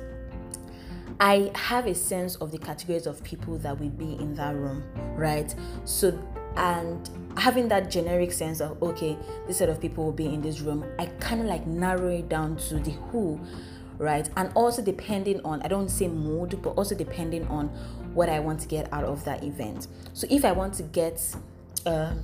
I 1.18 1.50
have 1.54 1.86
a 1.86 1.94
sense 1.94 2.36
of 2.36 2.52
the 2.52 2.58
categories 2.58 3.06
of 3.06 3.24
people 3.24 3.56
that 3.58 3.80
will 3.80 3.88
be 3.88 4.12
in 4.20 4.34
that 4.34 4.54
room, 4.54 4.84
right? 5.16 5.54
So 5.86 6.12
and 6.56 7.10
having 7.36 7.68
that 7.68 7.90
generic 7.90 8.32
sense 8.32 8.60
of 8.60 8.82
okay 8.82 9.16
this 9.46 9.58
set 9.58 9.68
of 9.68 9.80
people 9.80 10.04
will 10.04 10.12
be 10.12 10.26
in 10.26 10.40
this 10.40 10.60
room 10.60 10.84
i 10.98 11.06
kind 11.20 11.40
of 11.40 11.46
like 11.46 11.66
narrow 11.66 12.08
it 12.08 12.28
down 12.28 12.56
to 12.56 12.76
the 12.76 12.92
who 13.10 13.38
right? 13.98 14.28
And 14.36 14.50
also 14.54 14.82
depending 14.82 15.40
on 15.44 15.62
i 15.62 15.68
don't 15.68 15.88
say 15.88 16.08
mood 16.08 16.60
but 16.62 16.70
also 16.70 16.94
depending 16.94 17.46
on 17.48 17.68
what 18.14 18.28
i 18.28 18.38
want 18.40 18.60
to 18.60 18.68
get 18.68 18.92
out 18.92 19.04
of 19.04 19.24
that 19.24 19.44
event. 19.44 19.88
So 20.12 20.26
if 20.30 20.44
i 20.44 20.52
want 20.52 20.74
to 20.74 20.82
get 20.82 21.20
uh, 21.84 22.14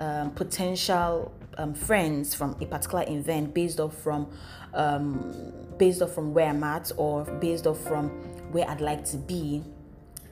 um, 0.00 0.30
potential 0.32 1.32
um, 1.58 1.74
friends 1.74 2.34
from 2.34 2.56
a 2.60 2.66
particular 2.66 3.04
event 3.06 3.54
based 3.54 3.78
off 3.78 3.96
from 3.96 4.30
um, 4.74 5.52
based 5.78 6.00
off 6.00 6.12
from 6.12 6.32
where 6.32 6.48
i'm 6.48 6.64
at 6.64 6.90
or 6.96 7.24
based 7.24 7.66
off 7.66 7.78
from 7.78 8.08
where 8.52 8.68
i'd 8.70 8.80
like 8.80 9.04
to 9.04 9.18
be 9.18 9.62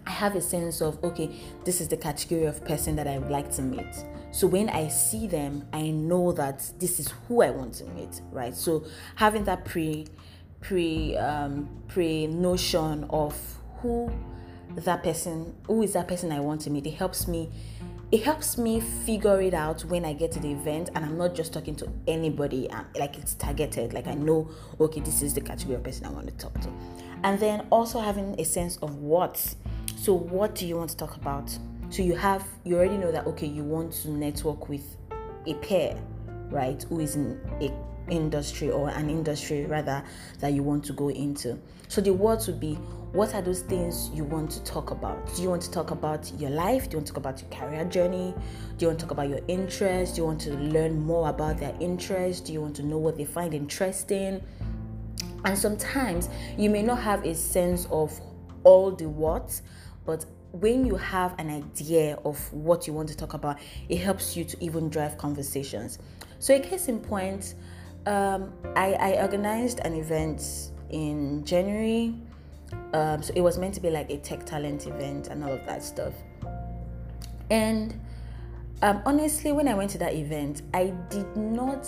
I 0.06 0.10
have 0.10 0.36
a 0.36 0.40
sense 0.40 0.80
of, 0.80 1.02
okay, 1.04 1.30
this 1.64 1.80
is 1.80 1.88
the 1.88 1.96
category 1.96 2.44
of 2.44 2.64
person 2.64 2.96
that 2.96 3.06
I 3.06 3.18
would 3.18 3.30
like 3.30 3.50
to 3.52 3.62
meet. 3.62 4.04
So 4.32 4.46
when 4.46 4.68
I 4.68 4.88
see 4.88 5.26
them, 5.26 5.66
I 5.72 5.90
know 5.90 6.32
that 6.32 6.70
this 6.78 7.00
is 7.00 7.12
who 7.26 7.42
I 7.42 7.50
want 7.50 7.74
to 7.74 7.84
meet, 7.86 8.20
right? 8.30 8.54
So 8.54 8.84
having 9.16 9.44
that 9.44 9.64
pre 9.64 10.06
pre 10.60 11.16
um, 11.16 11.68
pre 11.88 12.26
notion 12.26 13.04
of 13.10 13.36
who 13.78 14.12
that 14.76 15.02
person, 15.02 15.54
who 15.66 15.82
is 15.82 15.94
that 15.94 16.06
person 16.06 16.30
I 16.30 16.40
want 16.40 16.60
to 16.62 16.70
meet, 16.70 16.86
it 16.86 16.94
helps 16.94 17.26
me 17.26 17.50
it 18.12 18.24
helps 18.24 18.58
me 18.58 18.80
figure 18.80 19.40
it 19.40 19.54
out 19.54 19.84
when 19.84 20.04
I 20.04 20.12
get 20.12 20.32
to 20.32 20.40
the 20.40 20.50
event 20.50 20.90
and 20.96 21.04
I'm 21.04 21.16
not 21.16 21.32
just 21.32 21.52
talking 21.52 21.76
to 21.76 21.88
anybody 22.08 22.68
and 22.68 22.84
like 22.98 23.16
it's 23.16 23.34
targeted 23.34 23.92
like 23.92 24.08
I 24.08 24.14
know 24.14 24.50
okay 24.80 25.00
this 25.00 25.22
is 25.22 25.32
the 25.32 25.40
category 25.40 25.76
of 25.76 25.84
person 25.84 26.06
I 26.06 26.10
want 26.10 26.26
to 26.26 26.32
talk 26.32 26.60
to 26.62 26.72
and 27.22 27.38
then 27.38 27.68
also 27.70 28.00
having 28.00 28.34
a 28.40 28.44
sense 28.44 28.78
of 28.78 28.96
what 28.96 29.54
so, 30.00 30.14
what 30.14 30.54
do 30.54 30.66
you 30.66 30.78
want 30.78 30.88
to 30.88 30.96
talk 30.96 31.16
about? 31.16 31.50
So, 31.90 32.02
you 32.02 32.16
have, 32.16 32.42
you 32.64 32.76
already 32.76 32.96
know 32.96 33.12
that, 33.12 33.26
okay, 33.26 33.46
you 33.46 33.62
want 33.62 33.92
to 33.92 34.08
network 34.08 34.70
with 34.70 34.96
a 35.46 35.52
pair, 35.56 35.94
right, 36.48 36.82
who 36.84 37.00
is 37.00 37.16
in 37.16 37.38
a 37.60 37.70
industry 38.10 38.70
or 38.70 38.88
an 38.88 39.10
industry 39.10 39.66
rather 39.66 40.02
that 40.38 40.54
you 40.54 40.62
want 40.62 40.84
to 40.86 40.94
go 40.94 41.10
into. 41.10 41.58
So, 41.88 42.00
the 42.00 42.14
words 42.14 42.46
would 42.46 42.58
be, 42.58 42.76
what 43.12 43.34
are 43.34 43.42
those 43.42 43.60
things 43.60 44.10
you 44.14 44.24
want 44.24 44.50
to 44.52 44.64
talk 44.64 44.90
about? 44.90 45.34
Do 45.36 45.42
you 45.42 45.50
want 45.50 45.60
to 45.64 45.70
talk 45.70 45.90
about 45.90 46.32
your 46.38 46.48
life? 46.48 46.84
Do 46.84 46.92
you 46.92 46.96
want 47.00 47.06
to 47.08 47.12
talk 47.12 47.18
about 47.18 47.42
your 47.42 47.50
career 47.50 47.84
journey? 47.84 48.34
Do 48.78 48.84
you 48.84 48.86
want 48.86 49.00
to 49.00 49.04
talk 49.04 49.12
about 49.12 49.28
your 49.28 49.40
interests? 49.48 50.14
Do 50.14 50.22
you 50.22 50.26
want 50.28 50.40
to 50.40 50.54
learn 50.54 50.98
more 50.98 51.28
about 51.28 51.58
their 51.58 51.76
interests? 51.78 52.40
Do 52.40 52.54
you 52.54 52.62
want 52.62 52.74
to 52.76 52.82
know 52.82 52.96
what 52.96 53.18
they 53.18 53.26
find 53.26 53.52
interesting? 53.52 54.40
And 55.44 55.58
sometimes 55.58 56.30
you 56.56 56.70
may 56.70 56.80
not 56.80 57.00
have 57.00 57.26
a 57.26 57.34
sense 57.34 57.86
of 57.90 58.18
all 58.64 58.90
the 58.90 59.08
what, 59.08 59.60
but 60.04 60.24
when 60.52 60.84
you 60.84 60.96
have 60.96 61.34
an 61.38 61.48
idea 61.48 62.18
of 62.24 62.52
what 62.52 62.86
you 62.86 62.92
want 62.92 63.08
to 63.08 63.16
talk 63.16 63.34
about, 63.34 63.58
it 63.88 63.98
helps 63.98 64.36
you 64.36 64.44
to 64.44 64.64
even 64.64 64.88
drive 64.88 65.16
conversations. 65.18 65.98
So, 66.38 66.54
a 66.54 66.60
case 66.60 66.88
in 66.88 67.00
point, 67.00 67.54
um, 68.06 68.52
I, 68.76 68.94
I, 68.94 69.22
organized 69.22 69.80
an 69.80 69.94
event 69.94 70.70
in 70.90 71.44
January. 71.44 72.14
Um, 72.94 73.22
so, 73.22 73.32
it 73.36 73.42
was 73.42 73.58
meant 73.58 73.74
to 73.74 73.80
be 73.80 73.90
like 73.90 74.10
a 74.10 74.16
tech 74.18 74.44
talent 74.46 74.86
event 74.86 75.28
and 75.28 75.44
all 75.44 75.52
of 75.52 75.64
that 75.66 75.82
stuff. 75.82 76.14
And 77.50 78.00
um, 78.82 79.02
honestly, 79.04 79.52
when 79.52 79.68
I 79.68 79.74
went 79.74 79.90
to 79.90 79.98
that 79.98 80.14
event, 80.14 80.62
I 80.72 80.94
did 81.10 81.36
not. 81.36 81.82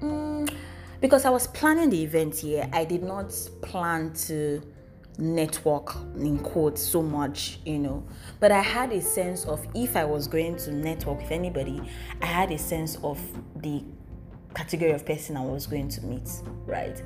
Mm, 0.00 0.52
because 1.00 1.26
I 1.26 1.30
was 1.30 1.46
planning 1.48 1.90
the 1.90 2.02
event 2.02 2.36
here, 2.36 2.68
I 2.72 2.84
did 2.84 3.02
not 3.02 3.38
plan 3.60 4.14
to 4.26 4.62
network 5.18 5.94
in 6.16 6.38
quotes 6.38 6.82
so 6.82 7.02
much 7.02 7.58
you 7.64 7.78
know. 7.78 8.04
But 8.40 8.52
i 8.52 8.60
had 8.60 8.92
a 8.92 9.00
sense 9.00 9.44
of 9.44 9.66
if 9.74 9.96
i 9.96 10.04
was 10.04 10.26
going 10.26 10.56
to 10.56 10.72
network 10.72 11.22
with 11.22 11.30
anybody 11.30 11.80
i 12.20 12.26
had 12.26 12.50
a 12.50 12.58
sense 12.58 12.96
of 13.02 13.20
the 13.56 13.82
category 14.54 14.92
of 14.92 15.04
person 15.04 15.36
i 15.36 15.44
was 15.44 15.66
going 15.66 15.88
to 15.88 16.04
meet 16.04 16.28
right? 16.66 17.02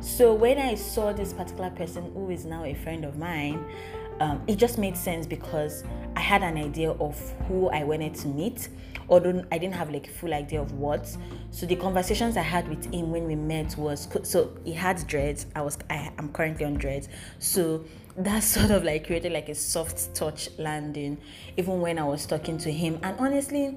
So 0.00 0.34
when 0.34 0.58
i 0.58 0.74
saw 0.74 1.12
this 1.12 1.32
particular 1.32 1.70
person 1.70 2.12
who 2.12 2.30
is 2.30 2.44
now 2.44 2.64
a 2.64 2.74
friend 2.74 3.04
of 3.04 3.16
mine 3.18 3.64
um, 4.20 4.42
it 4.46 4.56
just 4.56 4.78
made 4.78 4.96
sense 4.96 5.26
because 5.26 5.84
i 6.16 6.20
had 6.20 6.42
an 6.42 6.56
idea 6.56 6.90
of 6.92 7.18
who 7.48 7.68
i 7.70 7.82
wanted 7.82 8.14
to 8.14 8.28
meet 8.28 8.68
although 9.12 9.44
I 9.52 9.58
didn't 9.58 9.74
have 9.74 9.90
like 9.90 10.08
a 10.08 10.10
full 10.10 10.32
idea 10.32 10.60
of 10.60 10.72
what. 10.72 11.06
So 11.50 11.66
the 11.66 11.76
conversations 11.76 12.38
I 12.38 12.42
had 12.42 12.66
with 12.66 12.90
him 12.92 13.10
when 13.10 13.26
we 13.26 13.34
met 13.34 13.76
was 13.76 14.08
so 14.22 14.56
he 14.64 14.72
had 14.72 15.06
dreads. 15.06 15.44
I 15.54 15.60
was 15.60 15.76
I 15.90 16.10
am 16.18 16.32
currently 16.32 16.64
on 16.64 16.74
dreads. 16.74 17.08
So 17.38 17.84
that 18.16 18.42
sort 18.54 18.70
of 18.70 18.84
like 18.84 19.06
created 19.06 19.32
like 19.32 19.50
a 19.50 19.54
soft 19.54 20.14
touch 20.14 20.48
landing, 20.58 21.18
even 21.58 21.82
when 21.82 21.98
I 21.98 22.04
was 22.04 22.24
talking 22.24 22.56
to 22.58 22.72
him. 22.72 22.98
And 23.02 23.14
honestly, 23.20 23.76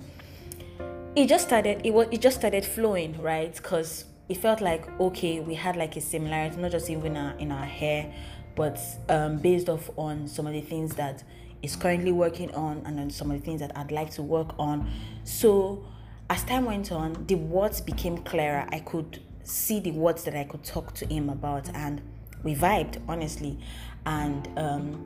it 1.17 1.27
just 1.27 1.47
started. 1.47 1.85
It 1.85 1.93
was 1.93 2.07
it 2.11 2.21
just 2.21 2.37
started 2.37 2.63
flowing 2.63 3.21
right 3.21 3.53
because 3.53 4.05
it 4.29 4.37
felt 4.37 4.61
like 4.61 4.87
okay 5.01 5.41
we 5.41 5.53
had 5.53 5.75
like 5.75 5.95
a 5.97 6.01
similarity 6.01 6.57
not 6.57 6.71
just 6.71 6.89
even 6.89 7.15
in 7.15 7.17
our, 7.17 7.37
in 7.37 7.51
our 7.51 7.65
hair 7.65 8.11
but 8.55 8.79
um, 9.09 9.37
based 9.37 9.69
off 9.69 9.91
on 9.97 10.27
some 10.27 10.47
of 10.47 10.53
the 10.53 10.61
things 10.61 10.95
that 10.95 11.23
is 11.65 11.75
currently 11.75 12.11
working 12.11 12.53
on 12.53 12.81
and 12.85 12.99
on 12.99 13.09
some 13.09 13.31
of 13.31 13.39
the 13.39 13.43
things 13.43 13.59
that 13.59 13.75
I'd 13.75 13.91
like 13.91 14.11
to 14.11 14.23
work 14.23 14.53
on. 14.57 14.89
So 15.23 15.83
as 16.29 16.43
time 16.43 16.65
went 16.65 16.91
on, 16.91 17.25
the 17.27 17.35
words 17.35 17.81
became 17.81 18.19
clearer. 18.19 18.67
I 18.71 18.79
could 18.79 19.21
see 19.43 19.79
the 19.79 19.91
words 19.91 20.23
that 20.23 20.35
I 20.35 20.43
could 20.43 20.63
talk 20.63 20.93
to 20.95 21.05
him 21.07 21.29
about, 21.29 21.69
and 21.73 22.01
we 22.43 22.55
vibed 22.55 23.01
honestly, 23.07 23.59
and 24.05 24.47
um, 24.57 25.05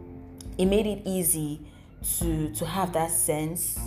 it 0.58 0.66
made 0.66 0.86
it 0.86 1.01
easy 1.06 1.62
to 2.20 2.50
to 2.54 2.66
have 2.66 2.94
that 2.94 3.12
sense 3.12 3.80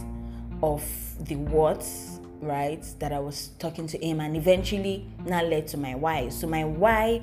of 0.62 0.82
the 1.20 1.36
words 1.36 2.20
right 2.40 2.84
that 2.98 3.12
I 3.12 3.18
was 3.18 3.50
talking 3.58 3.86
to 3.88 3.98
him, 3.98 4.20
and 4.20 4.36
eventually 4.36 5.06
now 5.24 5.42
led 5.42 5.68
to 5.68 5.76
my 5.76 5.94
why. 5.94 6.28
So 6.30 6.46
my 6.46 6.64
why 6.64 7.22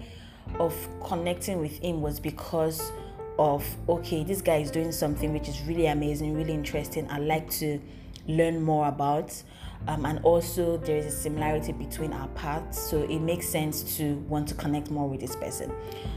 of 0.60 0.74
connecting 1.04 1.60
with 1.60 1.78
him 1.80 2.02
was 2.02 2.20
because 2.20 2.92
of 3.40 3.66
okay, 3.88 4.24
this 4.24 4.42
guy 4.42 4.58
is 4.58 4.70
doing 4.70 4.92
something 4.92 5.34
which 5.34 5.48
is 5.48 5.62
really 5.62 5.88
amazing, 5.88 6.36
really 6.36 6.54
interesting. 6.54 7.10
I 7.10 7.20
like 7.20 7.50
to 7.52 7.80
learn 8.28 8.62
more 8.62 8.88
about. 8.88 9.42
Um, 9.88 10.06
and 10.06 10.20
also 10.24 10.76
there 10.76 10.98
is 10.98 11.06
a 11.06 11.12
similarity 11.12 11.72
between 11.72 12.12
our 12.12 12.28
paths 12.30 12.78
so 12.78 13.04
it 13.04 13.20
makes 13.20 13.48
sense 13.48 13.96
to 13.96 14.16
want 14.28 14.46
to 14.50 14.54
connect 14.56 14.92
more 14.92 15.08
with 15.08 15.22
this 15.22 15.38
person 15.38 15.72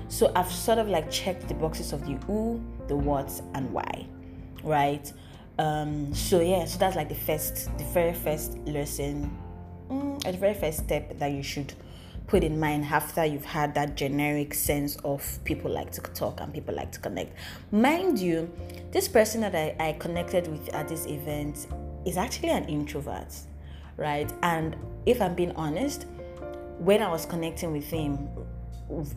so 0.09 0.33
i've 0.35 0.51
sort 0.51 0.79
of 0.79 0.89
like 0.89 1.09
checked 1.13 1.47
the 1.47 1.55
boxes 1.55 1.93
of 1.93 2.05
the 2.05 2.15
who 2.27 2.61
the 2.89 2.97
what 2.97 3.31
and 3.55 3.73
why 3.73 4.05
right 4.65 5.13
um, 5.61 6.13
so 6.13 6.41
yeah 6.41 6.65
so 6.65 6.77
that's 6.77 6.97
like 6.97 7.09
the 7.09 7.15
first 7.15 7.71
the 7.79 7.85
very 7.85 8.13
first 8.13 8.59
lesson 8.67 9.31
mm, 9.89 10.21
the 10.25 10.33
very 10.33 10.55
first 10.55 10.81
step 10.81 11.17
that 11.21 11.31
you 11.31 11.43
should 11.43 11.73
put 12.33 12.43
in 12.43 12.59
mind 12.59 12.83
after 12.87 13.27
you've 13.27 13.45
had 13.45 13.75
that 13.75 13.95
generic 13.95 14.55
sense 14.55 14.97
of 15.05 15.39
people 15.45 15.71
like 15.71 15.93
to 15.93 16.01
talk 16.15 16.41
and 16.41 16.51
people 16.55 16.75
like 16.75 16.91
to 16.91 16.99
connect. 16.99 17.37
Mind 17.71 18.19
you, 18.19 18.51
this 18.91 19.07
person 19.07 19.43
that 19.43 19.55
I, 19.55 19.77
I 19.79 19.93
connected 19.99 20.49
with 20.49 20.67
at 20.71 20.89
this 20.89 21.05
event 21.05 21.67
is 22.07 22.17
actually 22.17 22.49
an 22.49 22.65
introvert, 22.71 23.37
right? 23.99 24.33
And 24.43 24.77
if 25.05 25.21
I'm 25.21 25.35
being 25.35 25.53
honest, 25.57 26.07
when 26.79 27.03
I 27.03 27.11
was 27.11 27.27
connecting 27.27 27.71
with 27.71 27.85
him 27.85 28.27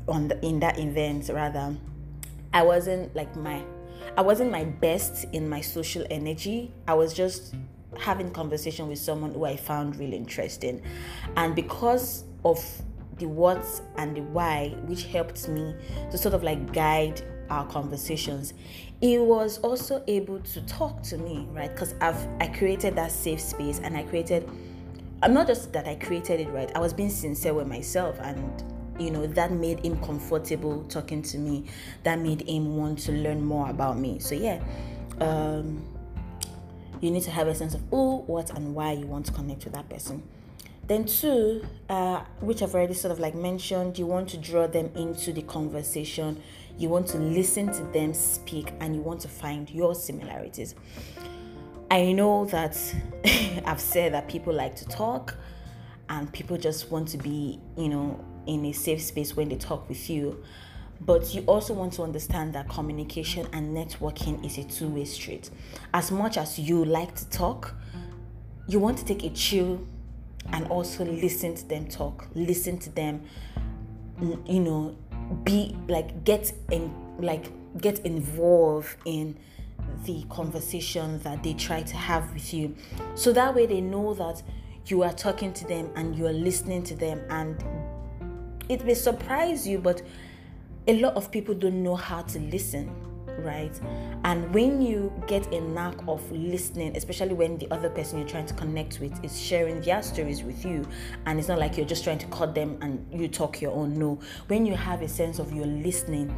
on 0.10 0.27
the, 0.27 0.45
in 0.45 0.60
that 0.60 0.77
event, 0.77 1.29
rather, 1.29 1.74
I 2.53 2.63
wasn't 2.63 3.15
like 3.15 3.34
my 3.38 3.63
I 4.17 4.24
wasn't 4.24 4.51
my 4.51 4.65
best 4.65 5.24
in 5.31 5.48
my 5.48 5.62
social 5.62 6.05
energy. 6.10 6.74
I 6.86 6.95
was 6.95 7.13
just 7.13 7.55
having 7.98 8.31
conversation 8.31 8.89
with 8.89 9.00
someone 9.00 9.31
who 9.31 9.45
I 9.45 9.55
found 9.55 9.95
really 9.95 10.17
interesting. 10.17 10.81
And 11.38 11.55
because 11.55 12.25
of 12.43 12.60
the 13.17 13.27
what 13.27 13.65
and 13.98 14.15
the 14.15 14.22
why, 14.22 14.75
which 14.86 15.03
helped 15.05 15.48
me 15.48 15.75
to 16.12 16.17
sort 16.17 16.34
of 16.34 16.43
like 16.43 16.74
guide 16.74 17.22
our 17.50 17.65
conversations. 17.67 18.53
He 19.01 19.17
was 19.17 19.60
also 19.60 20.03
able 20.07 20.39
to 20.39 20.62
talk 20.62 21.03
to 21.03 21.17
me, 21.17 21.48
right? 21.51 21.72
Because 21.72 21.95
I've 22.01 22.27
I 22.39 22.48
created 22.48 22.95
that 22.95 23.12
safe 23.12 23.39
space 23.39 23.79
and 23.79 23.95
I 23.95 24.03
created 24.03 24.50
I'm 25.22 25.34
not 25.34 25.48
just 25.48 25.72
that 25.74 25.88
I 25.88 25.95
created 25.95 26.41
it 26.41 26.50
right, 26.50 26.72
I 26.75 26.79
was 26.79 26.93
being 26.93 27.10
sincere 27.10 27.53
with 27.53 27.67
myself 27.67 28.17
and 28.22 28.63
you 29.00 29.12
know 29.12 29.25
that 29.27 29.51
made 29.51 29.84
him 29.86 30.00
comfortable 30.01 30.84
talking 30.86 31.22
to 31.22 31.38
me 31.38 31.65
that 32.03 32.19
made 32.19 32.48
him 32.48 32.77
want 32.77 33.00
to 33.00 33.12
learn 33.12 33.43
more 33.43 33.69
about 33.69 33.98
me 33.98 34.19
so 34.19 34.34
yeah 34.36 34.63
um 35.19 35.86
you 37.01 37.12
need 37.12 37.24
to 37.24 37.31
have 37.31 37.48
a 37.48 37.55
sense 37.55 37.74
of 37.74 37.81
who 37.89 38.17
what 38.19 38.50
and 38.51 38.74
why 38.74 38.93
you 38.93 39.05
want 39.05 39.25
to 39.25 39.34
connect 39.34 39.65
with 39.65 39.74
that 39.74 39.89
person 39.89 40.24
then, 40.88 41.06
two, 41.06 41.65
uh, 41.89 42.22
which 42.42 42.62
I've 42.62 42.74
already 42.75 42.94
sort 42.94 43.12
of 43.12 43.20
like 43.20 43.36
mentioned, 43.36 43.98
you 43.98 44.06
want 44.06 44.30
to 44.30 44.38
draw 44.38 44.68
them 44.68 44.92
into 44.96 45.34
the 45.34 45.42
conversation, 45.42 46.42
you 46.77 46.89
want 46.89 47.08
to 47.08 47.18
listen 47.18 47.72
to 47.74 47.84
them 47.92 48.13
speak, 48.13 48.74
and 48.80 48.96
you 48.96 49.01
want 49.01 49.22
to 49.22 49.27
find 49.27 49.70
your 49.70 49.96
similarities. 49.96 50.75
I 51.89 52.12
know 52.12 52.46
that 52.46 52.77
I've 53.65 53.82
said 53.82 54.13
that 54.13 54.27
people 54.27 54.54
like 54.54 54.75
to 54.77 54.86
talk 54.86 55.36
and 56.10 56.32
people 56.32 56.58
just 56.58 56.92
want 56.92 57.08
to 57.10 57.18
be, 57.18 57.60
you 57.77 57.89
know, 57.89 58.24
in 58.48 58.65
a 58.65 58.72
safe 58.72 59.01
space 59.01 59.36
when 59.36 59.50
they 59.50 59.56
talk 59.56 59.88
with 59.89 60.10
you. 60.10 60.43
But 61.02 61.34
you 61.34 61.41
also 61.41 61.74
want 61.74 61.93
to 61.93 62.04
understand 62.04 62.54
that 62.54 62.69
communication 62.69 63.48
and 63.54 63.76
networking 63.76 64.43
is 64.45 64.58
a 64.58 64.63
two 64.63 64.88
way 64.88 65.06
street. 65.06 65.50
As 65.93 66.12
much 66.12 66.38
as 66.38 66.58
you 66.58 66.86
like 66.86 67.15
to 67.15 67.30
talk, 67.30 67.76
you 68.67 68.80
want 68.80 68.98
to 69.00 69.06
take 69.06 69.24
a 69.24 69.30
chill 69.30 69.86
and 70.51 70.67
also 70.67 71.05
listen 71.05 71.55
to 71.55 71.67
them 71.67 71.88
talk, 71.88 72.27
listen 72.36 72.77
to 72.79 72.89
them, 72.89 73.23
you 74.45 74.60
know, 74.60 74.95
be 75.43 75.75
like 75.88 76.23
get 76.23 76.53
in 76.71 76.93
like 77.19 77.51
get 77.79 77.99
involved 77.99 78.95
in 79.05 79.38
the 80.05 80.23
conversation 80.29 81.19
that 81.19 81.43
they 81.43 81.53
try 81.53 81.81
to 81.81 81.95
have 81.95 82.31
with 82.34 82.53
you. 82.53 82.75
So 83.15 83.34
that 83.34 83.55
way 83.55 83.65
they 83.65 83.81
know 83.81 84.13
that 84.13 84.41
you 84.88 85.03
are 85.03 85.13
talking 85.13 85.51
to 85.53 85.67
them 85.67 85.89
and 85.95 86.15
you 86.15 86.27
are 86.27 86.34
listening 86.34 86.84
to 86.84 86.95
them 86.95 87.21
and 87.29 87.63
it 88.69 88.86
may 88.86 88.93
surprise 88.93 89.67
you 89.67 89.79
but 89.79 90.01
a 90.88 90.99
lot 90.99 91.15
of 91.15 91.31
people 91.31 91.55
don't 91.55 91.81
know 91.81 91.95
how 91.95 92.21
to 92.21 92.39
listen 92.39 92.93
right? 93.39 93.80
And 94.24 94.54
when 94.54 94.82
you 94.82 95.12
get 95.28 95.52
a 95.54 95.62
knack 95.62 95.95
of 96.08 96.30
listening, 96.32 96.95
especially 96.95 97.34
when 97.34 97.58
the 97.58 97.71
other 97.71 97.89
person 97.89 98.19
you're 98.19 98.28
trying 98.28 98.45
to 98.48 98.54
connect 98.54 99.00
with 99.00 99.24
is 99.24 99.39
sharing 99.39 99.82
their 99.82 100.02
stories 100.02 100.43
with 100.43 100.65
you, 100.65 100.88
and 101.26 101.39
it's 101.39 101.48
not 101.48 101.60
like 101.60 101.78
you're 101.78 101.86
just 101.86 102.04
trying 102.04 102.19
to 102.19 102.28
cut 102.28 102.56
them 102.56 102.78
and 102.82 103.06
you 103.12 103.28
talk 103.28 103.62
your 103.62 103.71
own. 103.71 103.98
No, 103.98 104.19
when 104.48 104.65
you 104.65 104.76
have 104.76 105.02
a 105.02 105.08
sense 105.08 105.39
of 105.39 105.54
you're 105.54 105.65
listening, 105.65 106.36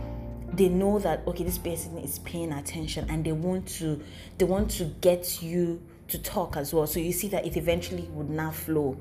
they 0.53 0.69
know 0.69 0.99
that 0.99 1.25
okay, 1.27 1.43
this 1.43 1.57
person 1.57 1.97
is 1.97 2.19
paying 2.19 2.51
attention, 2.51 3.05
and 3.09 3.25
they 3.25 3.31
want 3.31 3.67
to 3.67 4.01
they 4.37 4.45
want 4.45 4.71
to 4.71 4.85
get 5.01 5.41
you 5.41 5.81
to 6.07 6.19
talk 6.19 6.57
as 6.57 6.73
well. 6.73 6.87
So 6.87 6.99
you 6.99 7.11
see 7.11 7.27
that 7.29 7.45
it 7.45 7.57
eventually 7.57 8.03
would 8.11 8.29
now 8.29 8.51
flow 8.51 8.97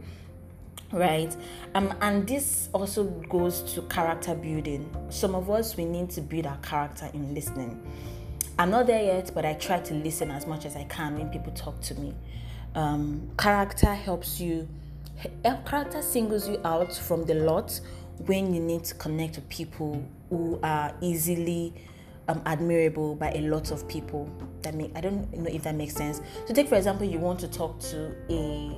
right? 0.93 1.35
Um 1.75 1.95
and 2.01 2.27
this 2.27 2.69
also 2.73 3.05
goes 3.05 3.63
to 3.75 3.83
character 3.83 4.35
building. 4.35 4.89
Some 5.11 5.35
of 5.35 5.51
us 5.51 5.77
we 5.77 5.85
need 5.85 6.11
to 6.11 6.21
build 6.21 6.47
our 6.47 6.59
character 6.59 7.09
in 7.13 7.35
listening. 7.35 7.81
I'm 8.59 8.71
not 8.71 8.87
there 8.87 9.03
yet 9.03 9.33
but 9.35 9.45
i 9.45 9.53
try 9.55 9.81
to 9.81 9.95
listen 9.95 10.31
as 10.31 10.47
much 10.47 10.65
as 10.65 10.77
i 10.77 10.85
can 10.85 11.19
when 11.19 11.29
people 11.29 11.53
talk 11.53 11.81
to 11.83 11.95
me. 11.97 12.15
Um, 12.75 13.31
character 13.39 13.95
helps 13.95 14.41
you 14.41 14.69
character 15.65 16.03
singles 16.03 16.47
you 16.49 16.61
out 16.65 16.95
from 16.95 17.25
the 17.25 17.35
lot 17.35 17.81
when 18.27 18.55
you 18.55 18.61
need 18.61 18.85
to 18.85 18.95
connect 18.95 19.37
with 19.37 19.49
people 19.49 20.03
who 20.31 20.59
are 20.63 20.95
easily 21.01 21.73
um, 22.29 22.43
admirable 22.45 23.15
by 23.15 23.31
a 23.33 23.41
lot 23.43 23.71
of 23.71 23.87
people. 23.89 24.31
That 24.63 24.75
make 24.75 24.93
i 24.97 25.01
don't 25.01 25.33
know 25.37 25.51
if 25.51 25.63
that 25.63 25.75
makes 25.75 25.95
sense. 25.95 26.21
So 26.47 26.55
take 26.55 26.69
for 26.69 26.77
example 26.77 27.07
you 27.07 27.19
want 27.19 27.41
to 27.41 27.49
talk 27.49 27.79
to 27.81 28.15
a 28.31 28.77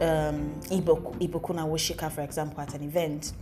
um, 0.00 0.60
Ibukun 0.70 1.56
Awosika, 1.58 2.10
for 2.10 2.22
example, 2.22 2.60
at 2.60 2.74
an 2.74 2.82
event, 2.82 3.32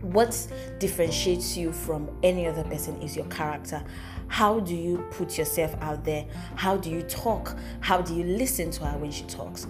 what 0.00 0.46
differentiates 0.78 1.56
you 1.56 1.72
from 1.72 2.08
any 2.22 2.46
other 2.46 2.62
person 2.64 3.00
is 3.02 3.16
your 3.16 3.26
character. 3.26 3.82
How 4.28 4.60
do 4.60 4.74
you 4.74 4.98
put 5.10 5.36
yourself 5.36 5.74
out 5.80 6.04
there? 6.04 6.24
How 6.54 6.76
do 6.76 6.90
you 6.90 7.02
talk? 7.02 7.56
How 7.80 8.00
do 8.00 8.14
you 8.14 8.24
listen 8.24 8.70
to 8.72 8.84
her 8.86 8.98
when 8.98 9.10
she 9.10 9.24
talks? 9.24 9.66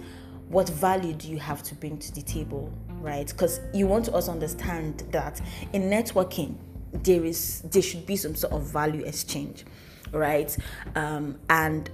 What 0.49 0.69
value 0.69 1.13
do 1.13 1.29
you 1.29 1.39
have 1.39 1.63
to 1.63 1.75
bring 1.75 1.97
to 1.97 2.13
the 2.13 2.21
table, 2.21 2.71
right? 2.99 3.27
Because 3.27 3.59
you 3.73 3.87
want 3.87 4.05
to 4.05 4.13
also 4.13 4.31
understand 4.31 5.03
that 5.11 5.41
in 5.73 5.83
networking, 5.83 6.55
there 6.91 7.23
is 7.23 7.61
there 7.61 7.81
should 7.83 8.05
be 8.05 8.15
some 8.15 8.35
sort 8.35 8.53
of 8.53 8.63
value 8.63 9.03
exchange, 9.05 9.63
right? 10.11 10.55
Um, 10.95 11.39
and 11.49 11.89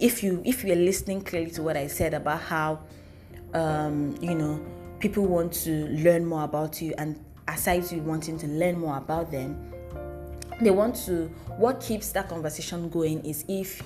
if 0.00 0.22
you 0.22 0.42
if 0.44 0.64
you're 0.64 0.76
listening 0.76 1.22
clearly 1.22 1.50
to 1.52 1.62
what 1.62 1.76
I 1.76 1.86
said 1.86 2.12
about 2.12 2.42
how 2.42 2.80
um, 3.54 4.16
you 4.20 4.34
know, 4.34 4.64
people 4.98 5.26
want 5.26 5.52
to 5.52 5.86
learn 5.88 6.24
more 6.24 6.44
about 6.44 6.80
you, 6.80 6.94
and 6.98 7.22
aside 7.48 7.90
you 7.90 8.00
wanting 8.00 8.38
to 8.38 8.46
learn 8.46 8.78
more 8.78 8.96
about 8.98 9.30
them, 9.30 9.72
they 10.60 10.70
want 10.70 10.96
to. 11.06 11.26
What 11.56 11.80
keeps 11.80 12.12
that 12.12 12.28
conversation 12.28 12.88
going 12.88 13.24
is 13.24 13.44
if 13.48 13.82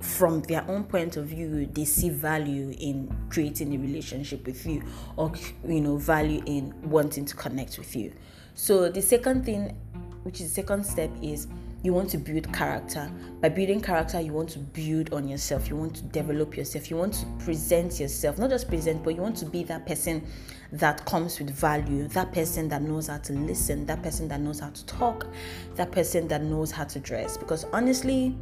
from 0.00 0.42
their 0.42 0.64
own 0.68 0.84
point 0.84 1.16
of 1.16 1.26
view 1.26 1.66
they 1.72 1.84
see 1.84 2.10
value 2.10 2.74
in 2.78 3.14
creating 3.30 3.74
a 3.74 3.78
relationship 3.78 4.46
with 4.46 4.66
you 4.66 4.82
or 5.16 5.32
you 5.66 5.80
know 5.80 5.96
value 5.96 6.42
in 6.44 6.74
wanting 6.82 7.24
to 7.24 7.34
connect 7.34 7.78
with 7.78 7.96
you 7.96 8.12
so 8.54 8.90
the 8.90 9.00
second 9.00 9.44
thing 9.44 9.74
which 10.22 10.40
is 10.40 10.48
the 10.48 10.54
second 10.54 10.84
step 10.84 11.10
is 11.22 11.48
you 11.86 11.92
want 11.92 12.10
to 12.10 12.18
build 12.18 12.52
character. 12.52 13.08
By 13.40 13.48
building 13.48 13.80
character, 13.80 14.20
you 14.20 14.32
want 14.32 14.48
to 14.50 14.58
build 14.58 15.12
on 15.12 15.28
yourself. 15.28 15.68
You 15.70 15.76
want 15.76 15.94
to 15.94 16.02
develop 16.02 16.56
yourself. 16.56 16.90
You 16.90 16.96
want 16.96 17.14
to 17.14 17.26
present 17.38 18.00
yourself. 18.00 18.38
Not 18.38 18.50
just 18.50 18.66
present, 18.68 19.04
but 19.04 19.14
you 19.14 19.22
want 19.22 19.36
to 19.36 19.46
be 19.46 19.62
that 19.62 19.86
person 19.86 20.26
that 20.72 21.04
comes 21.06 21.38
with 21.38 21.48
value, 21.50 22.08
that 22.08 22.32
person 22.32 22.68
that 22.70 22.82
knows 22.82 23.06
how 23.06 23.18
to 23.18 23.32
listen, 23.34 23.86
that 23.86 24.02
person 24.02 24.26
that 24.28 24.40
knows 24.40 24.58
how 24.58 24.70
to 24.70 24.86
talk, 24.86 25.28
that 25.76 25.92
person 25.92 26.26
that 26.26 26.42
knows 26.42 26.72
how 26.72 26.82
to 26.82 26.98
dress. 26.98 27.36
Because 27.36 27.64
honestly, 27.72 28.36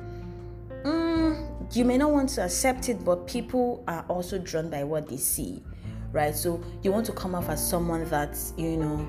mm, 0.82 1.76
you 1.76 1.84
may 1.84 1.98
not 1.98 2.12
want 2.12 2.30
to 2.30 2.44
accept 2.44 2.88
it, 2.88 3.04
but 3.04 3.26
people 3.26 3.84
are 3.86 4.06
also 4.08 4.38
drawn 4.38 4.70
by 4.70 4.84
what 4.84 5.06
they 5.06 5.18
see, 5.18 5.62
right? 6.12 6.34
So 6.34 6.64
you 6.82 6.92
want 6.92 7.04
to 7.06 7.12
come 7.12 7.34
off 7.34 7.50
as 7.50 7.68
someone 7.68 8.08
that, 8.08 8.38
you 8.56 8.78
know, 8.78 9.06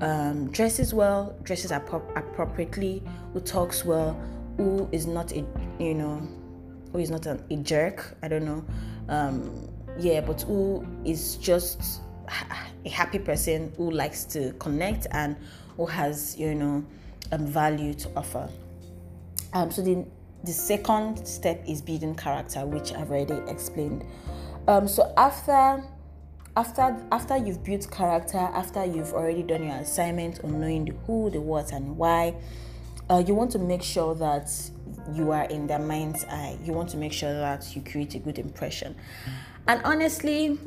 um, 0.00 0.50
dresses 0.50 0.94
well, 0.94 1.34
dresses 1.42 1.70
appro- 1.70 2.16
appropriately, 2.16 3.02
who 3.32 3.40
talks 3.40 3.84
well, 3.84 4.20
who 4.56 4.88
is 4.92 5.06
not 5.06 5.32
a 5.32 5.44
you 5.78 5.94
know, 5.94 6.26
who 6.92 6.98
is 6.98 7.10
not 7.10 7.26
an, 7.26 7.42
a 7.50 7.56
jerk. 7.56 8.16
I 8.22 8.28
don't 8.28 8.44
know. 8.44 8.64
Um, 9.08 9.68
yeah, 9.98 10.20
but 10.20 10.42
who 10.42 10.86
is 11.04 11.36
just 11.36 12.00
a 12.84 12.88
happy 12.88 13.18
person 13.18 13.72
who 13.76 13.90
likes 13.90 14.24
to 14.24 14.52
connect 14.54 15.06
and 15.10 15.36
who 15.76 15.86
has, 15.86 16.38
you 16.38 16.54
know, 16.54 16.84
um, 17.32 17.46
value 17.46 17.94
to 17.94 18.10
offer. 18.16 18.48
Um, 19.52 19.70
so 19.70 19.82
the 19.82 20.06
the 20.44 20.52
second 20.52 21.26
step 21.26 21.62
is 21.68 21.82
building 21.82 22.14
character, 22.14 22.64
which 22.64 22.94
I've 22.94 23.10
already 23.10 23.34
explained. 23.50 24.04
Um, 24.68 24.88
so 24.88 25.12
after 25.16 25.82
after 26.60 26.94
after 27.10 27.38
you've 27.38 27.64
built 27.64 27.90
character, 27.90 28.36
after 28.36 28.84
you've 28.84 29.14
already 29.14 29.42
done 29.42 29.64
your 29.64 29.76
assignment 29.76 30.44
on 30.44 30.60
knowing 30.60 30.84
the 30.84 30.92
who, 31.06 31.30
the 31.30 31.40
what, 31.40 31.72
and 31.72 31.96
why, 31.96 32.34
uh, 33.08 33.22
you 33.26 33.34
want 33.34 33.50
to 33.52 33.58
make 33.58 33.82
sure 33.82 34.14
that 34.14 34.52
you 35.14 35.30
are 35.30 35.44
in 35.44 35.66
their 35.66 35.78
mind's 35.78 36.24
eye. 36.26 36.58
You 36.62 36.74
want 36.74 36.90
to 36.90 36.98
make 36.98 37.14
sure 37.14 37.32
that 37.32 37.74
you 37.74 37.80
create 37.80 38.14
a 38.14 38.18
good 38.18 38.38
impression. 38.38 38.94
And 39.68 39.80
honestly, 39.84 40.58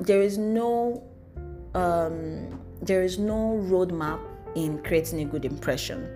there 0.00 0.22
is 0.22 0.38
no 0.38 1.04
um, 1.74 2.60
there 2.82 3.04
is 3.04 3.20
no 3.20 3.64
roadmap 3.70 4.20
in 4.56 4.82
creating 4.82 5.20
a 5.20 5.24
good 5.24 5.44
impression. 5.44 6.10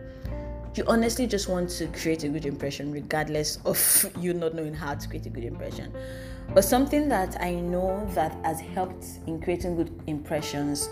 You 0.75 0.83
honestly 0.89 1.29
just 1.29 1.49
want 1.49 1.71
to 1.71 1.87
create 1.89 2.25
a 2.25 2.29
good 2.29 2.47
impression, 2.47 2.91
regardless 2.91 3.59
of 3.65 4.11
you 4.19 4.35
not 4.35 4.55
knowing 4.57 4.75
how 4.75 4.95
to 4.97 5.09
create 5.09 5.27
a 5.27 5.31
good 5.31 5.45
impression. 5.45 5.95
But 6.55 6.65
something 6.65 7.09
that 7.09 7.41
I 7.41 7.55
know 7.55 8.07
that 8.15 8.33
has 8.45 8.61
helped 8.61 9.07
in 9.27 9.41
creating 9.41 9.77
good 9.77 10.03
impressions, 10.07 10.89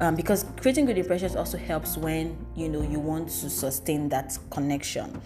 um, 0.00 0.16
because 0.16 0.46
creating 0.60 0.86
good 0.86 0.98
impressions 0.98 1.36
also 1.36 1.58
helps 1.58 1.96
when 1.96 2.36
you 2.56 2.68
know 2.68 2.82
you 2.82 2.98
want 2.98 3.28
to 3.28 3.50
sustain 3.50 4.08
that 4.08 4.38
connection. 4.50 5.20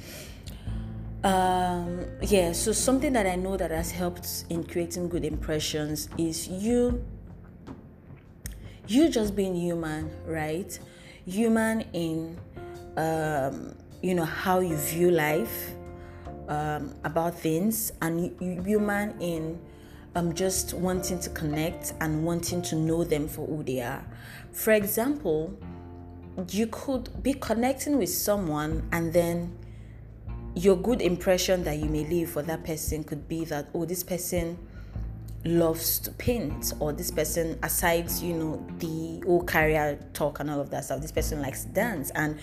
Um, 1.25 2.07
yeah, 2.23 2.53
so 2.53 2.73
something 2.73 3.13
that 3.13 3.27
I 3.27 3.35
know 3.35 3.57
that 3.57 3.71
has 3.71 3.91
helped 3.91 4.45
in 4.51 4.65
creating 4.65 5.09
good 5.09 5.25
impressions 5.25 6.09
is 6.17 6.49
you 6.49 7.05
you 8.87 9.09
just 9.09 9.37
being 9.37 9.55
human, 9.55 10.11
right? 10.27 10.79
Human 11.27 11.83
in 11.93 12.39
um, 12.97 13.75
you 14.01 14.15
know 14.15 14.25
how 14.25 14.61
you 14.61 14.77
view 14.77 15.11
life, 15.11 15.73
um, 16.49 16.95
about 17.05 17.39
things, 17.39 17.93
and 18.03 18.35
human 18.41 19.21
in 19.21 19.61
um, 20.15 20.35
just 20.35 20.75
wanting 20.75 21.21
to 21.21 21.31
connect 21.31 21.95
and 22.01 22.25
wanting 22.25 22.63
to 22.63 22.77
know 22.77 23.05
them 23.05 23.29
for 23.29 23.47
who 23.47 23.63
they 23.63 23.81
are. 23.81 24.05
For 24.53 24.73
example, 24.73 25.57
you 26.51 26.67
could 26.69 27.23
be 27.23 27.35
connecting 27.35 27.99
with 27.99 28.11
someone 28.11 28.89
and 28.93 29.13
then 29.13 29.57
your 30.55 30.77
good 30.77 31.03
impression 31.03 31.65
that 31.65 31.79
you 31.79 31.87
may 31.87 32.05
leave 32.07 32.31
for 32.31 32.43
that 32.43 32.65
person 32.65 33.05
could 33.05 33.29
be 33.29 33.45
that 33.45 33.69
oh 33.75 33.85
this 33.85 34.03
person 34.03 34.59
loves 35.45 35.99
to 36.01 36.11
paint 36.13 36.73
or 36.81 36.93
this 36.93 37.11
person 37.11 37.59
aside 37.63 38.11
you 38.21 38.35
know 38.35 38.67
the 38.79 39.23
whole 39.25 39.45
career 39.45 39.99
talk 40.13 40.41
and 40.41 40.51
all 40.51 40.61
of 40.61 40.71
that 40.71 40.85
stuff 40.85 41.01
this 41.01 41.13
person 41.13 41.41
likes 41.41 41.65
dance 41.65 42.11
and 42.15 42.39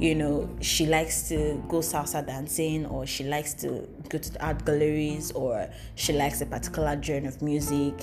you 0.00 0.14
know 0.14 0.48
she 0.60 0.86
likes 0.86 1.28
to 1.28 1.62
go 1.68 1.78
salsa 1.78 2.24
dancing 2.26 2.84
or 2.86 3.06
she 3.06 3.24
likes 3.24 3.54
to 3.54 3.88
go 4.08 4.18
to 4.18 4.44
art 4.44 4.64
galleries 4.64 5.30
or 5.32 5.68
she 5.94 6.12
likes 6.12 6.40
a 6.40 6.46
particular 6.46 7.00
genre 7.00 7.28
of 7.28 7.40
music 7.42 7.94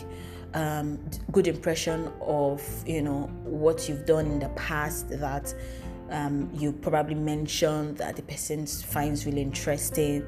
um, 0.54 0.99
good 1.32 1.47
impression 1.47 2.12
of 2.21 2.62
you 2.86 3.01
know 3.01 3.30
what 3.43 3.88
you've 3.88 4.06
done 4.06 4.25
in 4.25 4.39
the 4.39 4.49
past 4.49 5.10
that 5.10 5.54
um, 6.12 6.50
you 6.54 6.71
probably 6.71 7.15
mentioned 7.15 7.97
that 7.97 8.15
the 8.15 8.21
person 8.21 8.65
finds 8.67 9.26
really 9.26 9.41
interesting 9.41 10.28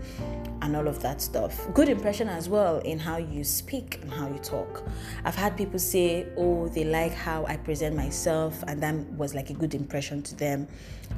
and 0.61 0.75
all 0.75 0.87
of 0.87 1.01
that 1.01 1.21
stuff. 1.21 1.67
Good 1.73 1.89
impression 1.89 2.29
as 2.29 2.47
well 2.47 2.79
in 2.79 2.97
how 2.97 3.17
you 3.17 3.43
speak 3.43 3.99
and 4.01 4.11
how 4.11 4.27
you 4.27 4.39
talk. 4.39 4.83
I've 5.25 5.35
had 5.35 5.57
people 5.57 5.79
say, 5.79 6.27
oh, 6.37 6.69
they 6.69 6.85
like 6.85 7.13
how 7.13 7.45
I 7.45 7.57
present 7.57 7.95
myself, 7.95 8.63
and 8.67 8.81
that 8.81 8.95
was 9.13 9.35
like 9.35 9.49
a 9.49 9.53
good 9.53 9.75
impression 9.75 10.21
to 10.23 10.35
them. 10.35 10.67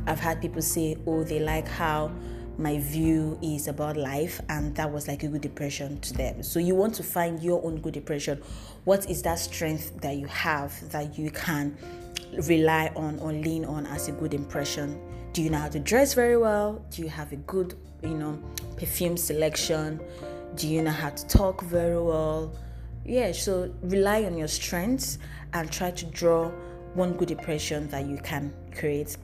I've 0.07 0.19
had 0.19 0.41
people 0.41 0.61
say, 0.61 0.97
oh, 1.05 1.23
they 1.23 1.39
like 1.39 1.67
how 1.67 2.11
my 2.57 2.79
view 2.79 3.37
is 3.41 3.67
about 3.67 3.97
life 3.97 4.39
and 4.47 4.73
that 4.75 4.89
was 4.89 5.09
like 5.09 5.23
a 5.23 5.27
good 5.27 5.43
impression 5.45 5.99
to 5.99 6.13
them 6.13 6.41
so 6.41 6.57
you 6.57 6.73
want 6.73 6.95
to 6.95 7.03
find 7.03 7.43
your 7.43 7.63
own 7.65 7.81
good 7.81 7.97
impression 7.97 8.41
what 8.85 9.09
is 9.09 9.21
that 9.21 9.37
strength 9.37 9.99
that 9.99 10.15
you 10.15 10.25
have 10.25 10.73
that 10.89 11.17
you 11.17 11.29
can 11.31 11.77
rely 12.43 12.91
on 12.95 13.19
or 13.19 13.31
lean 13.31 13.65
on 13.65 13.85
as 13.87 14.07
a 14.07 14.11
good 14.11 14.33
impression? 14.33 14.99
Do 15.33 15.41
you 15.41 15.49
know 15.49 15.57
how 15.57 15.69
to 15.69 15.79
dress 15.79 16.13
very 16.13 16.37
well? 16.37 16.85
Do 16.91 17.01
you 17.01 17.09
have 17.09 17.31
a 17.31 17.37
good, 17.37 17.75
you 18.01 18.13
know, 18.15 18.39
perfume 18.77 19.17
selection? 19.17 19.99
Do 20.55 20.67
you 20.67 20.81
know 20.81 20.91
how 20.91 21.09
to 21.09 21.27
talk 21.27 21.61
very 21.63 22.01
well? 22.01 22.53
Yeah, 23.03 23.31
so 23.33 23.73
rely 23.81 24.23
on 24.23 24.37
your 24.37 24.47
strengths 24.47 25.19
and 25.53 25.71
try 25.71 25.91
to 25.91 26.05
draw 26.05 26.49
one 26.93 27.13
good 27.13 27.31
impression 27.31 27.87
that 27.89 28.05
you 28.07 28.17
can 28.17 28.53
create. 28.73 29.17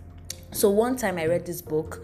So 0.51 0.69
one 0.69 0.97
time 0.97 1.17
I 1.17 1.25
read 1.25 1.45
this 1.45 1.61
book, 1.61 2.03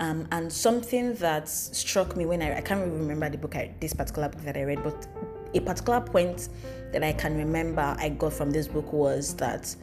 um, 0.00 0.28
and 0.30 0.52
something 0.52 1.14
that 1.14 1.48
struck 1.48 2.16
me 2.16 2.24
when 2.24 2.40
I 2.40 2.58
I 2.58 2.60
can't 2.60 2.80
really 2.80 2.98
remember 2.98 3.28
the 3.28 3.38
book 3.38 3.56
I, 3.56 3.74
this 3.80 3.92
particular 3.92 4.28
book 4.28 4.42
that 4.42 4.56
I 4.56 4.62
read, 4.62 4.82
but 4.84 5.06
a 5.54 5.60
particular 5.60 6.00
point 6.00 6.48
that 6.92 7.02
I 7.02 7.12
can 7.12 7.36
remember 7.36 7.96
I 7.98 8.10
got 8.10 8.32
from 8.32 8.50
this 8.52 8.68
book 8.68 8.92
was 8.92 9.34
that 9.36 9.74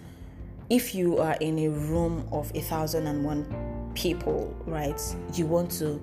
if 0.69 0.95
you 0.95 1.19
are 1.19 1.35
in 1.41 1.59
a 1.59 1.69
room 1.69 2.27
of 2.31 2.51
a 2.55 2.61
thousand 2.61 3.07
and 3.07 3.23
one 3.23 3.91
people, 3.93 4.55
right, 4.65 4.99
you 5.33 5.45
want 5.45 5.71
to 5.71 6.01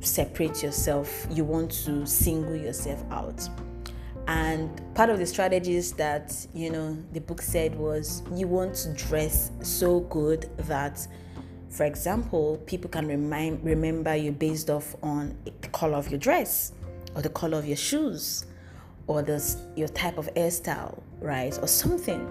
separate 0.00 0.62
yourself, 0.62 1.26
you 1.30 1.44
want 1.44 1.70
to 1.70 2.06
single 2.06 2.56
yourself 2.56 3.02
out. 3.10 3.48
And 4.26 4.80
part 4.94 5.10
of 5.10 5.18
the 5.18 5.26
strategies 5.26 5.92
that 5.92 6.46
you 6.54 6.70
know 6.70 6.96
the 7.12 7.20
book 7.20 7.42
said 7.42 7.74
was 7.74 8.22
you 8.34 8.46
want 8.46 8.74
to 8.76 8.92
dress 8.92 9.50
so 9.62 10.00
good 10.00 10.48
that, 10.58 11.06
for 11.68 11.84
example, 11.84 12.58
people 12.66 12.90
can 12.90 13.06
remind 13.06 13.64
remember 13.64 14.14
you 14.14 14.32
based 14.32 14.70
off 14.70 14.94
on 15.02 15.36
the 15.44 15.68
color 15.68 15.96
of 15.96 16.10
your 16.10 16.18
dress, 16.18 16.72
or 17.14 17.22
the 17.22 17.28
color 17.28 17.58
of 17.58 17.66
your 17.66 17.76
shoes, 17.76 18.44
or 19.06 19.22
the 19.22 19.42
your 19.74 19.88
type 19.88 20.18
of 20.18 20.32
hairstyle, 20.34 21.00
right, 21.20 21.58
or 21.60 21.66
something 21.66 22.28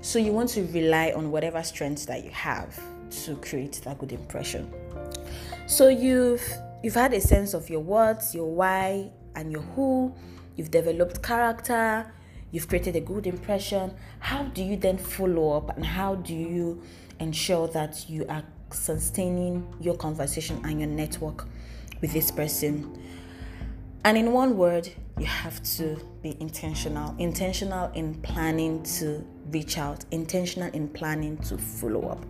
so 0.00 0.18
you 0.18 0.32
want 0.32 0.50
to 0.50 0.62
rely 0.66 1.12
on 1.14 1.30
whatever 1.30 1.62
strengths 1.62 2.04
that 2.06 2.24
you 2.24 2.30
have 2.30 2.78
to 3.24 3.36
create 3.36 3.80
that 3.84 3.98
good 3.98 4.12
impression. 4.12 4.72
So 5.66 5.88
you've 5.88 6.46
you've 6.82 6.94
had 6.94 7.12
a 7.14 7.20
sense 7.20 7.54
of 7.54 7.68
your 7.68 7.80
what, 7.80 8.24
your 8.32 8.50
why, 8.50 9.10
and 9.34 9.52
your 9.52 9.62
who. 9.62 10.14
You've 10.56 10.70
developed 10.70 11.22
character. 11.22 12.12
You've 12.50 12.68
created 12.68 12.96
a 12.96 13.00
good 13.00 13.26
impression. 13.26 13.94
How 14.20 14.44
do 14.44 14.62
you 14.62 14.76
then 14.76 14.98
follow 14.98 15.56
up, 15.56 15.76
and 15.76 15.84
how 15.84 16.14
do 16.14 16.34
you 16.34 16.82
ensure 17.20 17.68
that 17.68 18.08
you 18.08 18.26
are 18.28 18.42
sustaining 18.70 19.66
your 19.80 19.96
conversation 19.96 20.60
and 20.64 20.80
your 20.80 20.88
network 20.88 21.46
with 22.00 22.12
this 22.12 22.30
person? 22.30 23.02
And 24.08 24.16
in 24.16 24.32
one 24.32 24.56
word, 24.56 24.88
you 25.18 25.26
have 25.26 25.62
to 25.76 25.94
be 26.22 26.34
intentional. 26.40 27.14
Intentional 27.18 27.92
in 27.92 28.14
planning 28.22 28.82
to 28.84 29.22
reach 29.50 29.76
out, 29.76 30.02
intentional 30.12 30.72
in 30.72 30.88
planning 30.88 31.36
to 31.42 31.58
follow 31.58 32.08
up. 32.08 32.24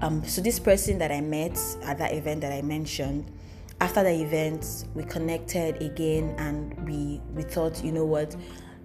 Um, 0.00 0.24
so, 0.26 0.40
this 0.40 0.58
person 0.58 0.96
that 1.00 1.12
I 1.12 1.20
met 1.20 1.60
at 1.82 1.98
that 1.98 2.14
event 2.14 2.40
that 2.40 2.54
I 2.54 2.62
mentioned, 2.62 3.30
after 3.82 4.02
the 4.02 4.22
event, 4.22 4.86
we 4.94 5.04
connected 5.04 5.82
again 5.82 6.34
and 6.38 6.88
we, 6.88 7.20
we 7.34 7.42
thought, 7.42 7.84
you 7.84 7.92
know 7.92 8.06
what, 8.06 8.34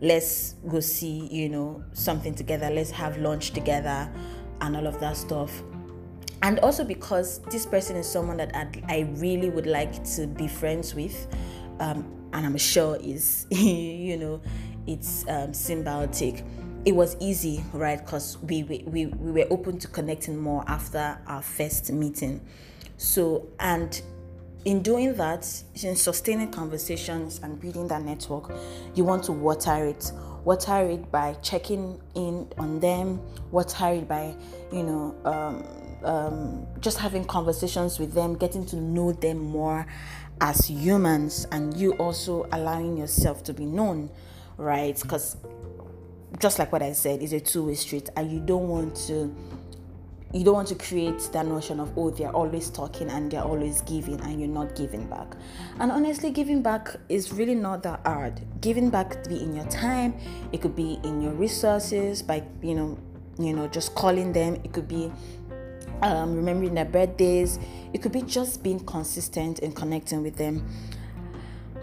let's 0.01 0.55
go 0.67 0.81
see, 0.81 1.25
you 1.27 1.47
know, 1.47 1.81
something 1.93 2.35
together, 2.35 2.69
let's 2.69 2.91
have 2.91 3.17
lunch 3.17 3.51
together 3.51 4.11
and 4.59 4.75
all 4.75 4.87
of 4.87 4.99
that 4.99 5.15
stuff. 5.15 5.63
And 6.41 6.59
also 6.59 6.83
because 6.83 7.39
this 7.43 7.65
person 7.65 7.95
is 7.95 8.09
someone 8.09 8.37
that 8.37 8.53
I'd, 8.55 8.83
i 8.89 9.09
really 9.15 9.49
would 9.49 9.67
like 9.67 10.03
to 10.15 10.27
be 10.27 10.49
friends 10.49 10.95
with 10.95 11.27
um, 11.79 12.29
and 12.33 12.45
I'm 12.45 12.57
sure 12.57 12.97
is 13.01 13.45
you 13.51 14.17
know 14.17 14.41
it's 14.87 15.23
um, 15.27 15.51
symbiotic. 15.51 16.45
It 16.85 16.95
was 16.95 17.17
easy, 17.19 17.63
right? 17.73 18.03
Because 18.03 18.37
we, 18.39 18.63
we 18.63 18.83
we 18.87 19.05
were 19.05 19.47
open 19.49 19.79
to 19.79 19.87
connecting 19.87 20.37
more 20.37 20.63
after 20.67 21.19
our 21.27 21.41
first 21.41 21.91
meeting. 21.91 22.41
So 22.97 23.47
and 23.59 24.01
in 24.65 24.81
doing 24.81 25.15
that, 25.15 25.47
in 25.81 25.95
sustaining 25.95 26.51
conversations 26.51 27.39
and 27.43 27.59
building 27.59 27.87
that 27.87 28.03
network, 28.03 28.51
you 28.93 29.03
want 29.03 29.23
to 29.25 29.31
water 29.31 29.85
it. 29.85 30.11
Water 30.43 30.83
it 30.89 31.11
by 31.11 31.33
checking 31.41 32.01
in 32.15 32.51
on 32.57 32.79
them. 32.79 33.21
Water 33.51 33.89
it 33.89 34.07
by, 34.07 34.35
you 34.71 34.83
know, 34.83 35.15
um, 35.25 35.63
um, 36.03 36.67
just 36.79 36.97
having 36.97 37.25
conversations 37.25 37.99
with 37.99 38.13
them, 38.13 38.35
getting 38.35 38.65
to 38.67 38.75
know 38.77 39.11
them 39.11 39.37
more, 39.39 39.85
as 40.41 40.69
humans 40.69 41.45
and 41.51 41.75
you 41.75 41.93
also 41.93 42.47
allowing 42.51 42.97
yourself 42.97 43.43
to 43.43 43.53
be 43.53 43.65
known, 43.65 44.09
right? 44.57 44.99
Because 45.01 45.37
just 46.39 46.59
like 46.59 46.71
what 46.71 46.81
I 46.81 46.93
said, 46.93 47.21
it's 47.21 47.33
a 47.33 47.39
two 47.39 47.65
way 47.65 47.75
street, 47.75 48.09
and 48.15 48.31
you 48.31 48.39
don't 48.39 48.67
want 48.67 48.95
to 49.07 49.35
you 50.31 50.43
don't 50.43 50.53
want 50.53 50.67
to 50.67 50.75
create 50.75 51.17
that 51.33 51.47
notion 51.47 51.79
of 51.79 51.91
oh 51.97 52.11
they're 52.11 52.31
always 52.31 52.69
talking 52.69 53.09
and 53.09 53.31
they're 53.31 53.41
always 53.41 53.81
giving 53.81 54.21
and 54.21 54.39
you're 54.39 54.49
not 54.49 54.75
giving 54.75 55.07
back. 55.07 55.27
And 55.79 55.91
honestly 55.91 56.29
giving 56.29 56.61
back 56.61 56.95
is 57.09 57.33
really 57.33 57.55
not 57.55 57.81
that 57.83 58.01
hard. 58.05 58.39
Giving 58.61 58.89
back 58.91 59.09
could 59.09 59.29
be 59.29 59.41
in 59.41 59.55
your 59.55 59.65
time 59.65 60.13
it 60.51 60.61
could 60.61 60.75
be 60.75 60.99
in 61.03 61.21
your 61.21 61.33
resources 61.33 62.21
by 62.21 62.43
you 62.61 62.75
know 62.75 62.97
you 63.39 63.53
know 63.53 63.67
just 63.67 63.95
calling 63.95 64.31
them. 64.31 64.55
It 64.63 64.71
could 64.71 64.87
be 64.87 65.11
um, 66.01 66.35
remembering 66.35 66.73
their 66.73 66.85
birthdays 66.85 67.59
it 67.93 68.01
could 68.01 68.11
be 68.11 68.21
just 68.21 68.63
being 68.63 68.79
consistent 68.81 69.59
and 69.59 69.75
connecting 69.75 70.21
with 70.21 70.35
them 70.35 70.65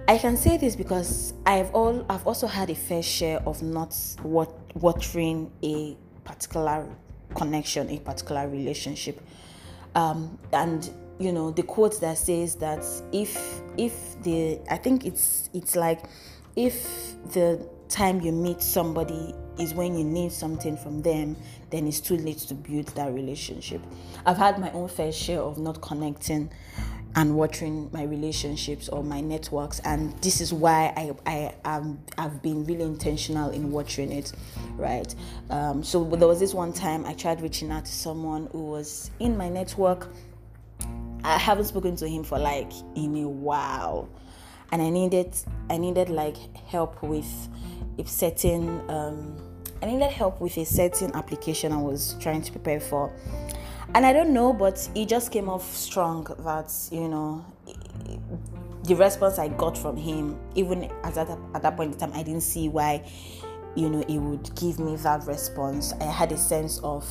I 0.09 0.19
can 0.19 0.37
say 0.37 0.57
this 0.57 0.77
because 0.77 1.35
I've 1.45 1.75
all 1.75 2.07
I've 2.09 2.25
also 2.27 2.47
had 2.47 2.71
a 2.71 2.77
fair 2.77 3.03
share 3.03 3.41
of 3.41 3.61
not 3.61 3.97
what 4.23 4.55
watering 4.77 5.51
a 5.65 5.97
particular 6.23 6.87
connection, 7.35 7.91
a 7.91 7.99
particular 7.99 8.49
relationship. 8.49 9.21
Um, 9.97 10.39
and 10.53 10.89
you 11.19 11.33
know 11.33 11.51
the 11.51 11.65
quote 11.65 12.01
that 12.03 12.19
says 12.19 12.55
that 12.57 12.85
if 13.13 13.61
if 13.77 14.23
the 14.23 14.61
I 14.71 14.77
think 14.77 15.05
it's 15.05 15.51
it's 15.53 15.75
like 15.75 16.05
if 16.55 16.85
the 17.33 17.69
time 17.89 18.21
you 18.21 18.33
meet 18.33 18.63
somebody 18.63 19.35
is 19.59 19.75
when 19.75 19.97
you 19.97 20.05
need 20.05 20.33
something 20.33 20.77
from 20.77 21.03
them, 21.03 21.37
then 21.71 21.87
it's 21.87 22.01
too 22.01 22.17
late 22.17 22.39
to 22.39 22.55
build 22.55 22.87
that 22.89 23.13
relationship. 23.13 23.81
I've 24.25 24.37
had 24.37 24.59
my 24.59 24.71
own 24.73 24.89
fair 24.89 25.13
share 25.13 25.41
of 25.41 25.59
not 25.59 25.81
connecting 25.81 26.51
and 27.17 27.35
watering 27.35 27.89
my 27.93 28.03
relationships 28.03 28.91
or 28.91 29.03
my 29.03 29.23
networks 29.23 29.81
and 29.81 30.13
this 30.21 30.43
is 30.43 30.53
why 30.53 30.93
I, 30.97 31.15
I 31.27 31.55
am 31.65 31.99
I've 32.19 32.43
been 32.43 32.67
really 32.67 32.85
intentional 32.85 33.51
in 33.51 33.73
watering 33.73 34.13
it 34.13 34.33
right 34.77 35.13
um, 35.49 35.83
so 35.83 36.05
there 36.05 36.29
was 36.29 36.39
this 36.39 36.53
one 36.53 36.75
time 36.75 37.07
I 37.07 37.15
tried 37.15 37.41
reaching 37.41 37.73
out 37.73 37.87
to 37.87 37.93
someone 37.93 38.49
who 38.53 38.67
was 38.67 39.11
in 39.19 39.35
my 39.35 39.49
network 39.49 40.09
I 41.25 41.39
haven't 41.39 41.65
spoken 41.65 41.97
to 41.97 42.07
him 42.07 42.23
for 42.23 42.39
like 42.39 42.71
in 42.95 43.17
a 43.17 43.29
while 43.29 44.11
and 44.71 44.83
I 44.83 44.91
needed 44.91 45.35
I 45.71 45.79
needed 45.79 46.11
like 46.11 46.37
help 46.67 47.03
with 47.03 47.49
a 47.99 48.05
certain 48.07 48.89
um, 48.91 49.37
I 49.83 49.87
needed 49.87 50.11
help 50.11 50.41
with 50.41 50.57
a 50.57 50.65
certain 50.65 51.15
application 51.15 51.73
I 51.73 51.77
was 51.77 52.17
trying 52.21 52.43
to 52.43 52.53
prepare 52.53 52.81
for 52.81 53.13
and 53.95 54.05
I 54.05 54.13
don't 54.13 54.33
know, 54.33 54.53
but 54.53 54.89
it 54.95 55.09
just 55.09 55.31
came 55.31 55.49
off 55.49 55.75
strong 55.75 56.27
that 56.41 56.73
you 56.91 57.09
know 57.09 57.45
the 58.85 58.95
response 58.95 59.39
I 59.39 59.49
got 59.49 59.77
from 59.77 59.97
him, 59.97 60.39
even 60.55 60.85
at 61.05 61.15
that 61.15 61.31
at 61.55 61.63
that 61.63 61.77
point 61.77 61.95
in 61.95 61.99
time, 61.99 62.13
I 62.13 62.23
didn't 62.23 62.43
see 62.43 62.69
why 62.69 63.05
you 63.75 63.89
know 63.89 64.05
he 64.09 64.19
would 64.19 64.55
give 64.55 64.79
me 64.79 64.97
that 64.97 65.27
response. 65.27 65.93
I 66.01 66.05
had 66.05 66.33
a 66.33 66.37
sense 66.37 66.79
of 66.81 67.09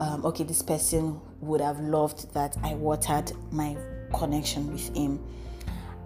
um, 0.00 0.24
okay, 0.24 0.44
this 0.44 0.62
person 0.62 1.20
would 1.40 1.60
have 1.60 1.78
loved 1.80 2.32
that 2.34 2.56
I 2.62 2.74
watered 2.74 3.32
my 3.52 3.76
connection 4.14 4.72
with 4.72 4.94
him, 4.96 5.22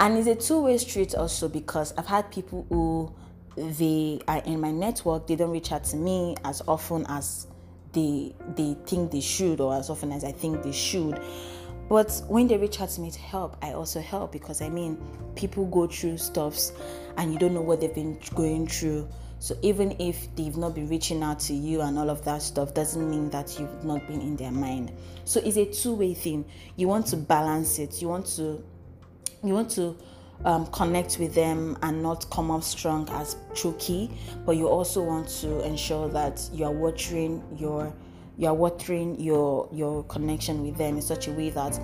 and 0.01 0.19
it's 0.19 0.27
a 0.27 0.35
two-way 0.35 0.77
street 0.79 1.15
also 1.15 1.49
because 1.49 1.95
I've 1.97 2.07
had 2.07 2.31
people 2.31 2.67
who 2.69 3.15
they 3.57 4.21
are 4.29 4.39
in 4.39 4.61
my 4.61 4.71
network, 4.71 5.27
they 5.27 5.37
don't 5.37 5.51
reach 5.51 5.73
out 5.73 5.85
to 5.85 5.97
me 5.97 6.37
as 6.45 6.63
often 6.67 7.07
as 7.09 7.47
they 7.93 8.35
they 8.57 8.77
think 8.87 9.11
they 9.13 9.21
should 9.21 9.61
or 9.61 9.75
as 9.75 9.89
often 9.89 10.13
as 10.13 10.25
I 10.25 10.33
think 10.33 10.63
they 10.63 10.73
should. 10.73 11.21
But 11.89 12.23
when 12.29 12.49
they 12.49 12.57
reach 12.57 12.81
out 12.81 12.89
to 12.91 13.01
me 13.01 13.11
to 13.11 13.21
help, 13.21 13.57
I 13.63 13.73
also 13.73 14.01
help 14.01 14.33
because 14.33 14.63
I 14.63 14.69
mean 14.69 14.99
people 15.37 15.67
go 15.67 15.87
through 15.87 16.19
stuffs 16.19 16.73
and 17.17 17.33
you 17.33 17.39
don't 17.39 17.55
know 17.55 17.61
what 17.61 17.81
they've 17.81 17.95
been 17.95 18.19
going 18.35 18.67
through. 18.67 19.09
So 19.39 19.57
even 19.61 19.95
if 20.01 20.35
they've 20.37 20.57
not 20.57 20.75
been 20.75 20.89
reaching 20.89 21.23
out 21.23 21.39
to 21.41 21.55
you 21.55 21.83
and 21.83 21.99
all 21.99 22.09
of 22.09 22.25
that 22.25 22.41
stuff 22.41 22.73
doesn't 22.73 23.11
mean 23.11 23.29
that 23.31 23.59
you've 23.59 23.85
not 23.85 24.07
been 24.07 24.23
in 24.23 24.37
their 24.37 24.51
mind. 24.51 24.93
So 25.25 25.41
it's 25.45 25.59
a 25.59 25.67
two-way 25.67 26.15
thing. 26.15 26.47
You 26.77 26.89
want 26.89 27.07
to 27.09 27.17
balance 27.19 27.79
it. 27.79 28.01
You 28.01 28.09
want 28.09 28.27
to 28.37 28.65
you 29.43 29.53
want 29.53 29.71
to 29.73 29.97
um, 30.45 30.67
connect 30.67 31.19
with 31.19 31.35
them 31.35 31.77
and 31.83 32.03
not 32.03 32.29
come 32.31 32.51
off 32.51 32.65
strong 32.65 33.09
as 33.11 33.37
choky, 33.55 34.11
but 34.45 34.57
you 34.57 34.69
also 34.69 35.03
want 35.03 35.29
to 35.41 35.61
ensure 35.65 36.09
that 36.11 36.49
you 36.53 36.65
are 36.65 36.73
watering 36.73 37.43
your 37.57 37.93
you 38.37 38.49
are 38.49 38.55
watering 38.55 39.19
your 39.21 39.69
your 39.73 40.03
connection 40.05 40.63
with 40.65 40.77
them 40.77 40.97
in 40.97 41.03
such 41.03 41.29
a 41.29 41.33
way 41.33 41.51
that 41.51 41.79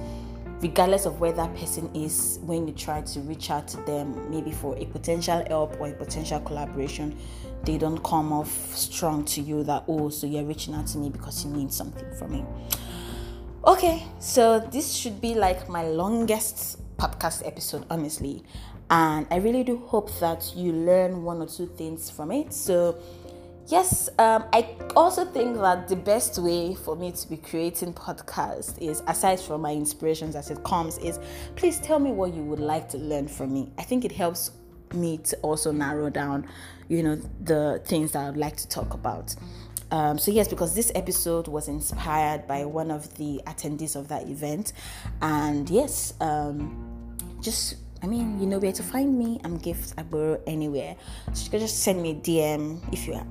regardless 0.60 1.06
of 1.06 1.20
where 1.20 1.32
that 1.32 1.54
person 1.56 1.88
is 1.94 2.38
when 2.42 2.66
you 2.66 2.74
try 2.74 3.00
to 3.00 3.20
reach 3.20 3.50
out 3.50 3.66
to 3.68 3.76
them 3.78 4.28
maybe 4.30 4.50
for 4.50 4.76
a 4.76 4.84
potential 4.86 5.42
help 5.48 5.80
or 5.80 5.88
a 5.88 5.92
potential 5.92 6.40
collaboration 6.40 7.16
they 7.64 7.78
don't 7.78 8.02
come 8.02 8.32
off 8.32 8.50
strong 8.74 9.24
to 9.24 9.40
you 9.40 9.62
that 9.62 9.84
oh 9.88 10.08
so 10.08 10.26
you're 10.26 10.44
reaching 10.44 10.74
out 10.74 10.86
to 10.86 10.98
me 10.98 11.08
because 11.08 11.44
you 11.44 11.50
need 11.50 11.72
something 11.72 12.10
from 12.16 12.32
me. 12.32 12.44
Okay 13.66 14.02
so 14.18 14.60
this 14.60 14.92
should 14.92 15.20
be 15.20 15.34
like 15.34 15.68
my 15.68 15.86
longest 15.86 16.79
podcast 17.00 17.46
episode, 17.46 17.86
honestly. 17.88 18.44
And 18.90 19.26
I 19.30 19.36
really 19.36 19.64
do 19.64 19.78
hope 19.86 20.10
that 20.18 20.52
you 20.54 20.72
learn 20.72 21.22
one 21.22 21.40
or 21.40 21.46
two 21.46 21.66
things 21.66 22.10
from 22.10 22.30
it. 22.30 22.52
So, 22.52 22.98
yes, 23.68 24.10
um, 24.18 24.44
I 24.52 24.74
also 24.96 25.24
think 25.24 25.56
that 25.58 25.88
the 25.88 25.96
best 25.96 26.38
way 26.38 26.74
for 26.74 26.96
me 26.96 27.12
to 27.12 27.28
be 27.28 27.36
creating 27.36 27.94
podcast 27.94 28.78
is, 28.82 29.02
aside 29.06 29.40
from 29.40 29.62
my 29.62 29.72
inspirations 29.72 30.36
as 30.36 30.50
it 30.50 30.62
comes, 30.64 30.98
is 30.98 31.18
please 31.56 31.78
tell 31.78 32.00
me 32.00 32.10
what 32.10 32.34
you 32.34 32.42
would 32.42 32.58
like 32.58 32.88
to 32.90 32.98
learn 32.98 33.28
from 33.28 33.54
me. 33.54 33.70
I 33.78 33.82
think 33.82 34.04
it 34.04 34.12
helps 34.12 34.50
me 34.92 35.18
to 35.18 35.36
also 35.38 35.70
narrow 35.70 36.10
down, 36.10 36.48
you 36.88 37.02
know, 37.02 37.14
the 37.44 37.80
things 37.86 38.12
that 38.12 38.26
I'd 38.26 38.36
like 38.36 38.56
to 38.56 38.68
talk 38.68 38.92
about. 38.92 39.36
Um, 39.92 40.18
so 40.18 40.30
yes, 40.30 40.48
because 40.48 40.74
this 40.74 40.92
episode 40.94 41.48
was 41.48 41.68
inspired 41.68 42.46
by 42.46 42.64
one 42.64 42.90
of 42.90 43.16
the 43.16 43.40
attendees 43.46 43.96
of 43.96 44.08
that 44.08 44.28
event, 44.28 44.72
and 45.20 45.68
yes, 45.68 46.14
um, 46.20 46.89
just 47.40 47.76
I 48.02 48.06
mean, 48.06 48.40
you 48.40 48.46
know 48.46 48.58
where 48.58 48.72
to 48.72 48.82
find 48.82 49.18
me. 49.18 49.40
I'm 49.44 49.58
Gift 49.58 49.96
Agboro 49.96 50.40
anywhere. 50.46 50.96
So 51.34 51.44
you 51.44 51.50
can 51.50 51.60
just 51.60 51.82
send 51.82 52.02
me 52.02 52.12
a 52.12 52.14
DM 52.14 52.80
if 52.92 53.06
you 53.06 53.12
are 53.12 53.26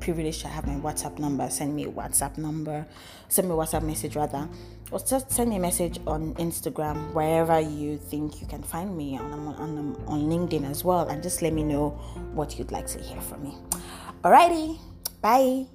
privileged 0.00 0.40
to 0.42 0.48
have 0.48 0.66
my 0.66 0.76
WhatsApp 0.76 1.18
number. 1.18 1.50
Send 1.50 1.76
me 1.76 1.84
a 1.84 1.90
WhatsApp 1.90 2.38
number. 2.38 2.86
Send 3.28 3.48
me 3.48 3.54
a 3.54 3.56
WhatsApp 3.56 3.82
message 3.82 4.16
rather. 4.16 4.48
Or 4.90 4.98
just 4.98 5.30
send 5.30 5.50
me 5.50 5.56
a 5.56 5.60
message 5.60 6.00
on 6.06 6.34
Instagram, 6.36 7.12
wherever 7.12 7.60
you 7.60 7.98
think 7.98 8.40
you 8.40 8.46
can 8.46 8.62
find 8.62 8.96
me. 8.96 9.18
On, 9.18 9.30
on, 9.32 9.96
on 10.06 10.20
LinkedIn 10.22 10.70
as 10.70 10.84
well. 10.84 11.06
And 11.08 11.22
just 11.22 11.42
let 11.42 11.52
me 11.52 11.62
know 11.62 11.90
what 12.32 12.58
you'd 12.58 12.72
like 12.72 12.86
to 12.88 12.98
hear 13.00 13.20
from 13.20 13.42
me. 13.42 13.54
Alrighty. 14.22 14.78
Bye. 15.20 15.73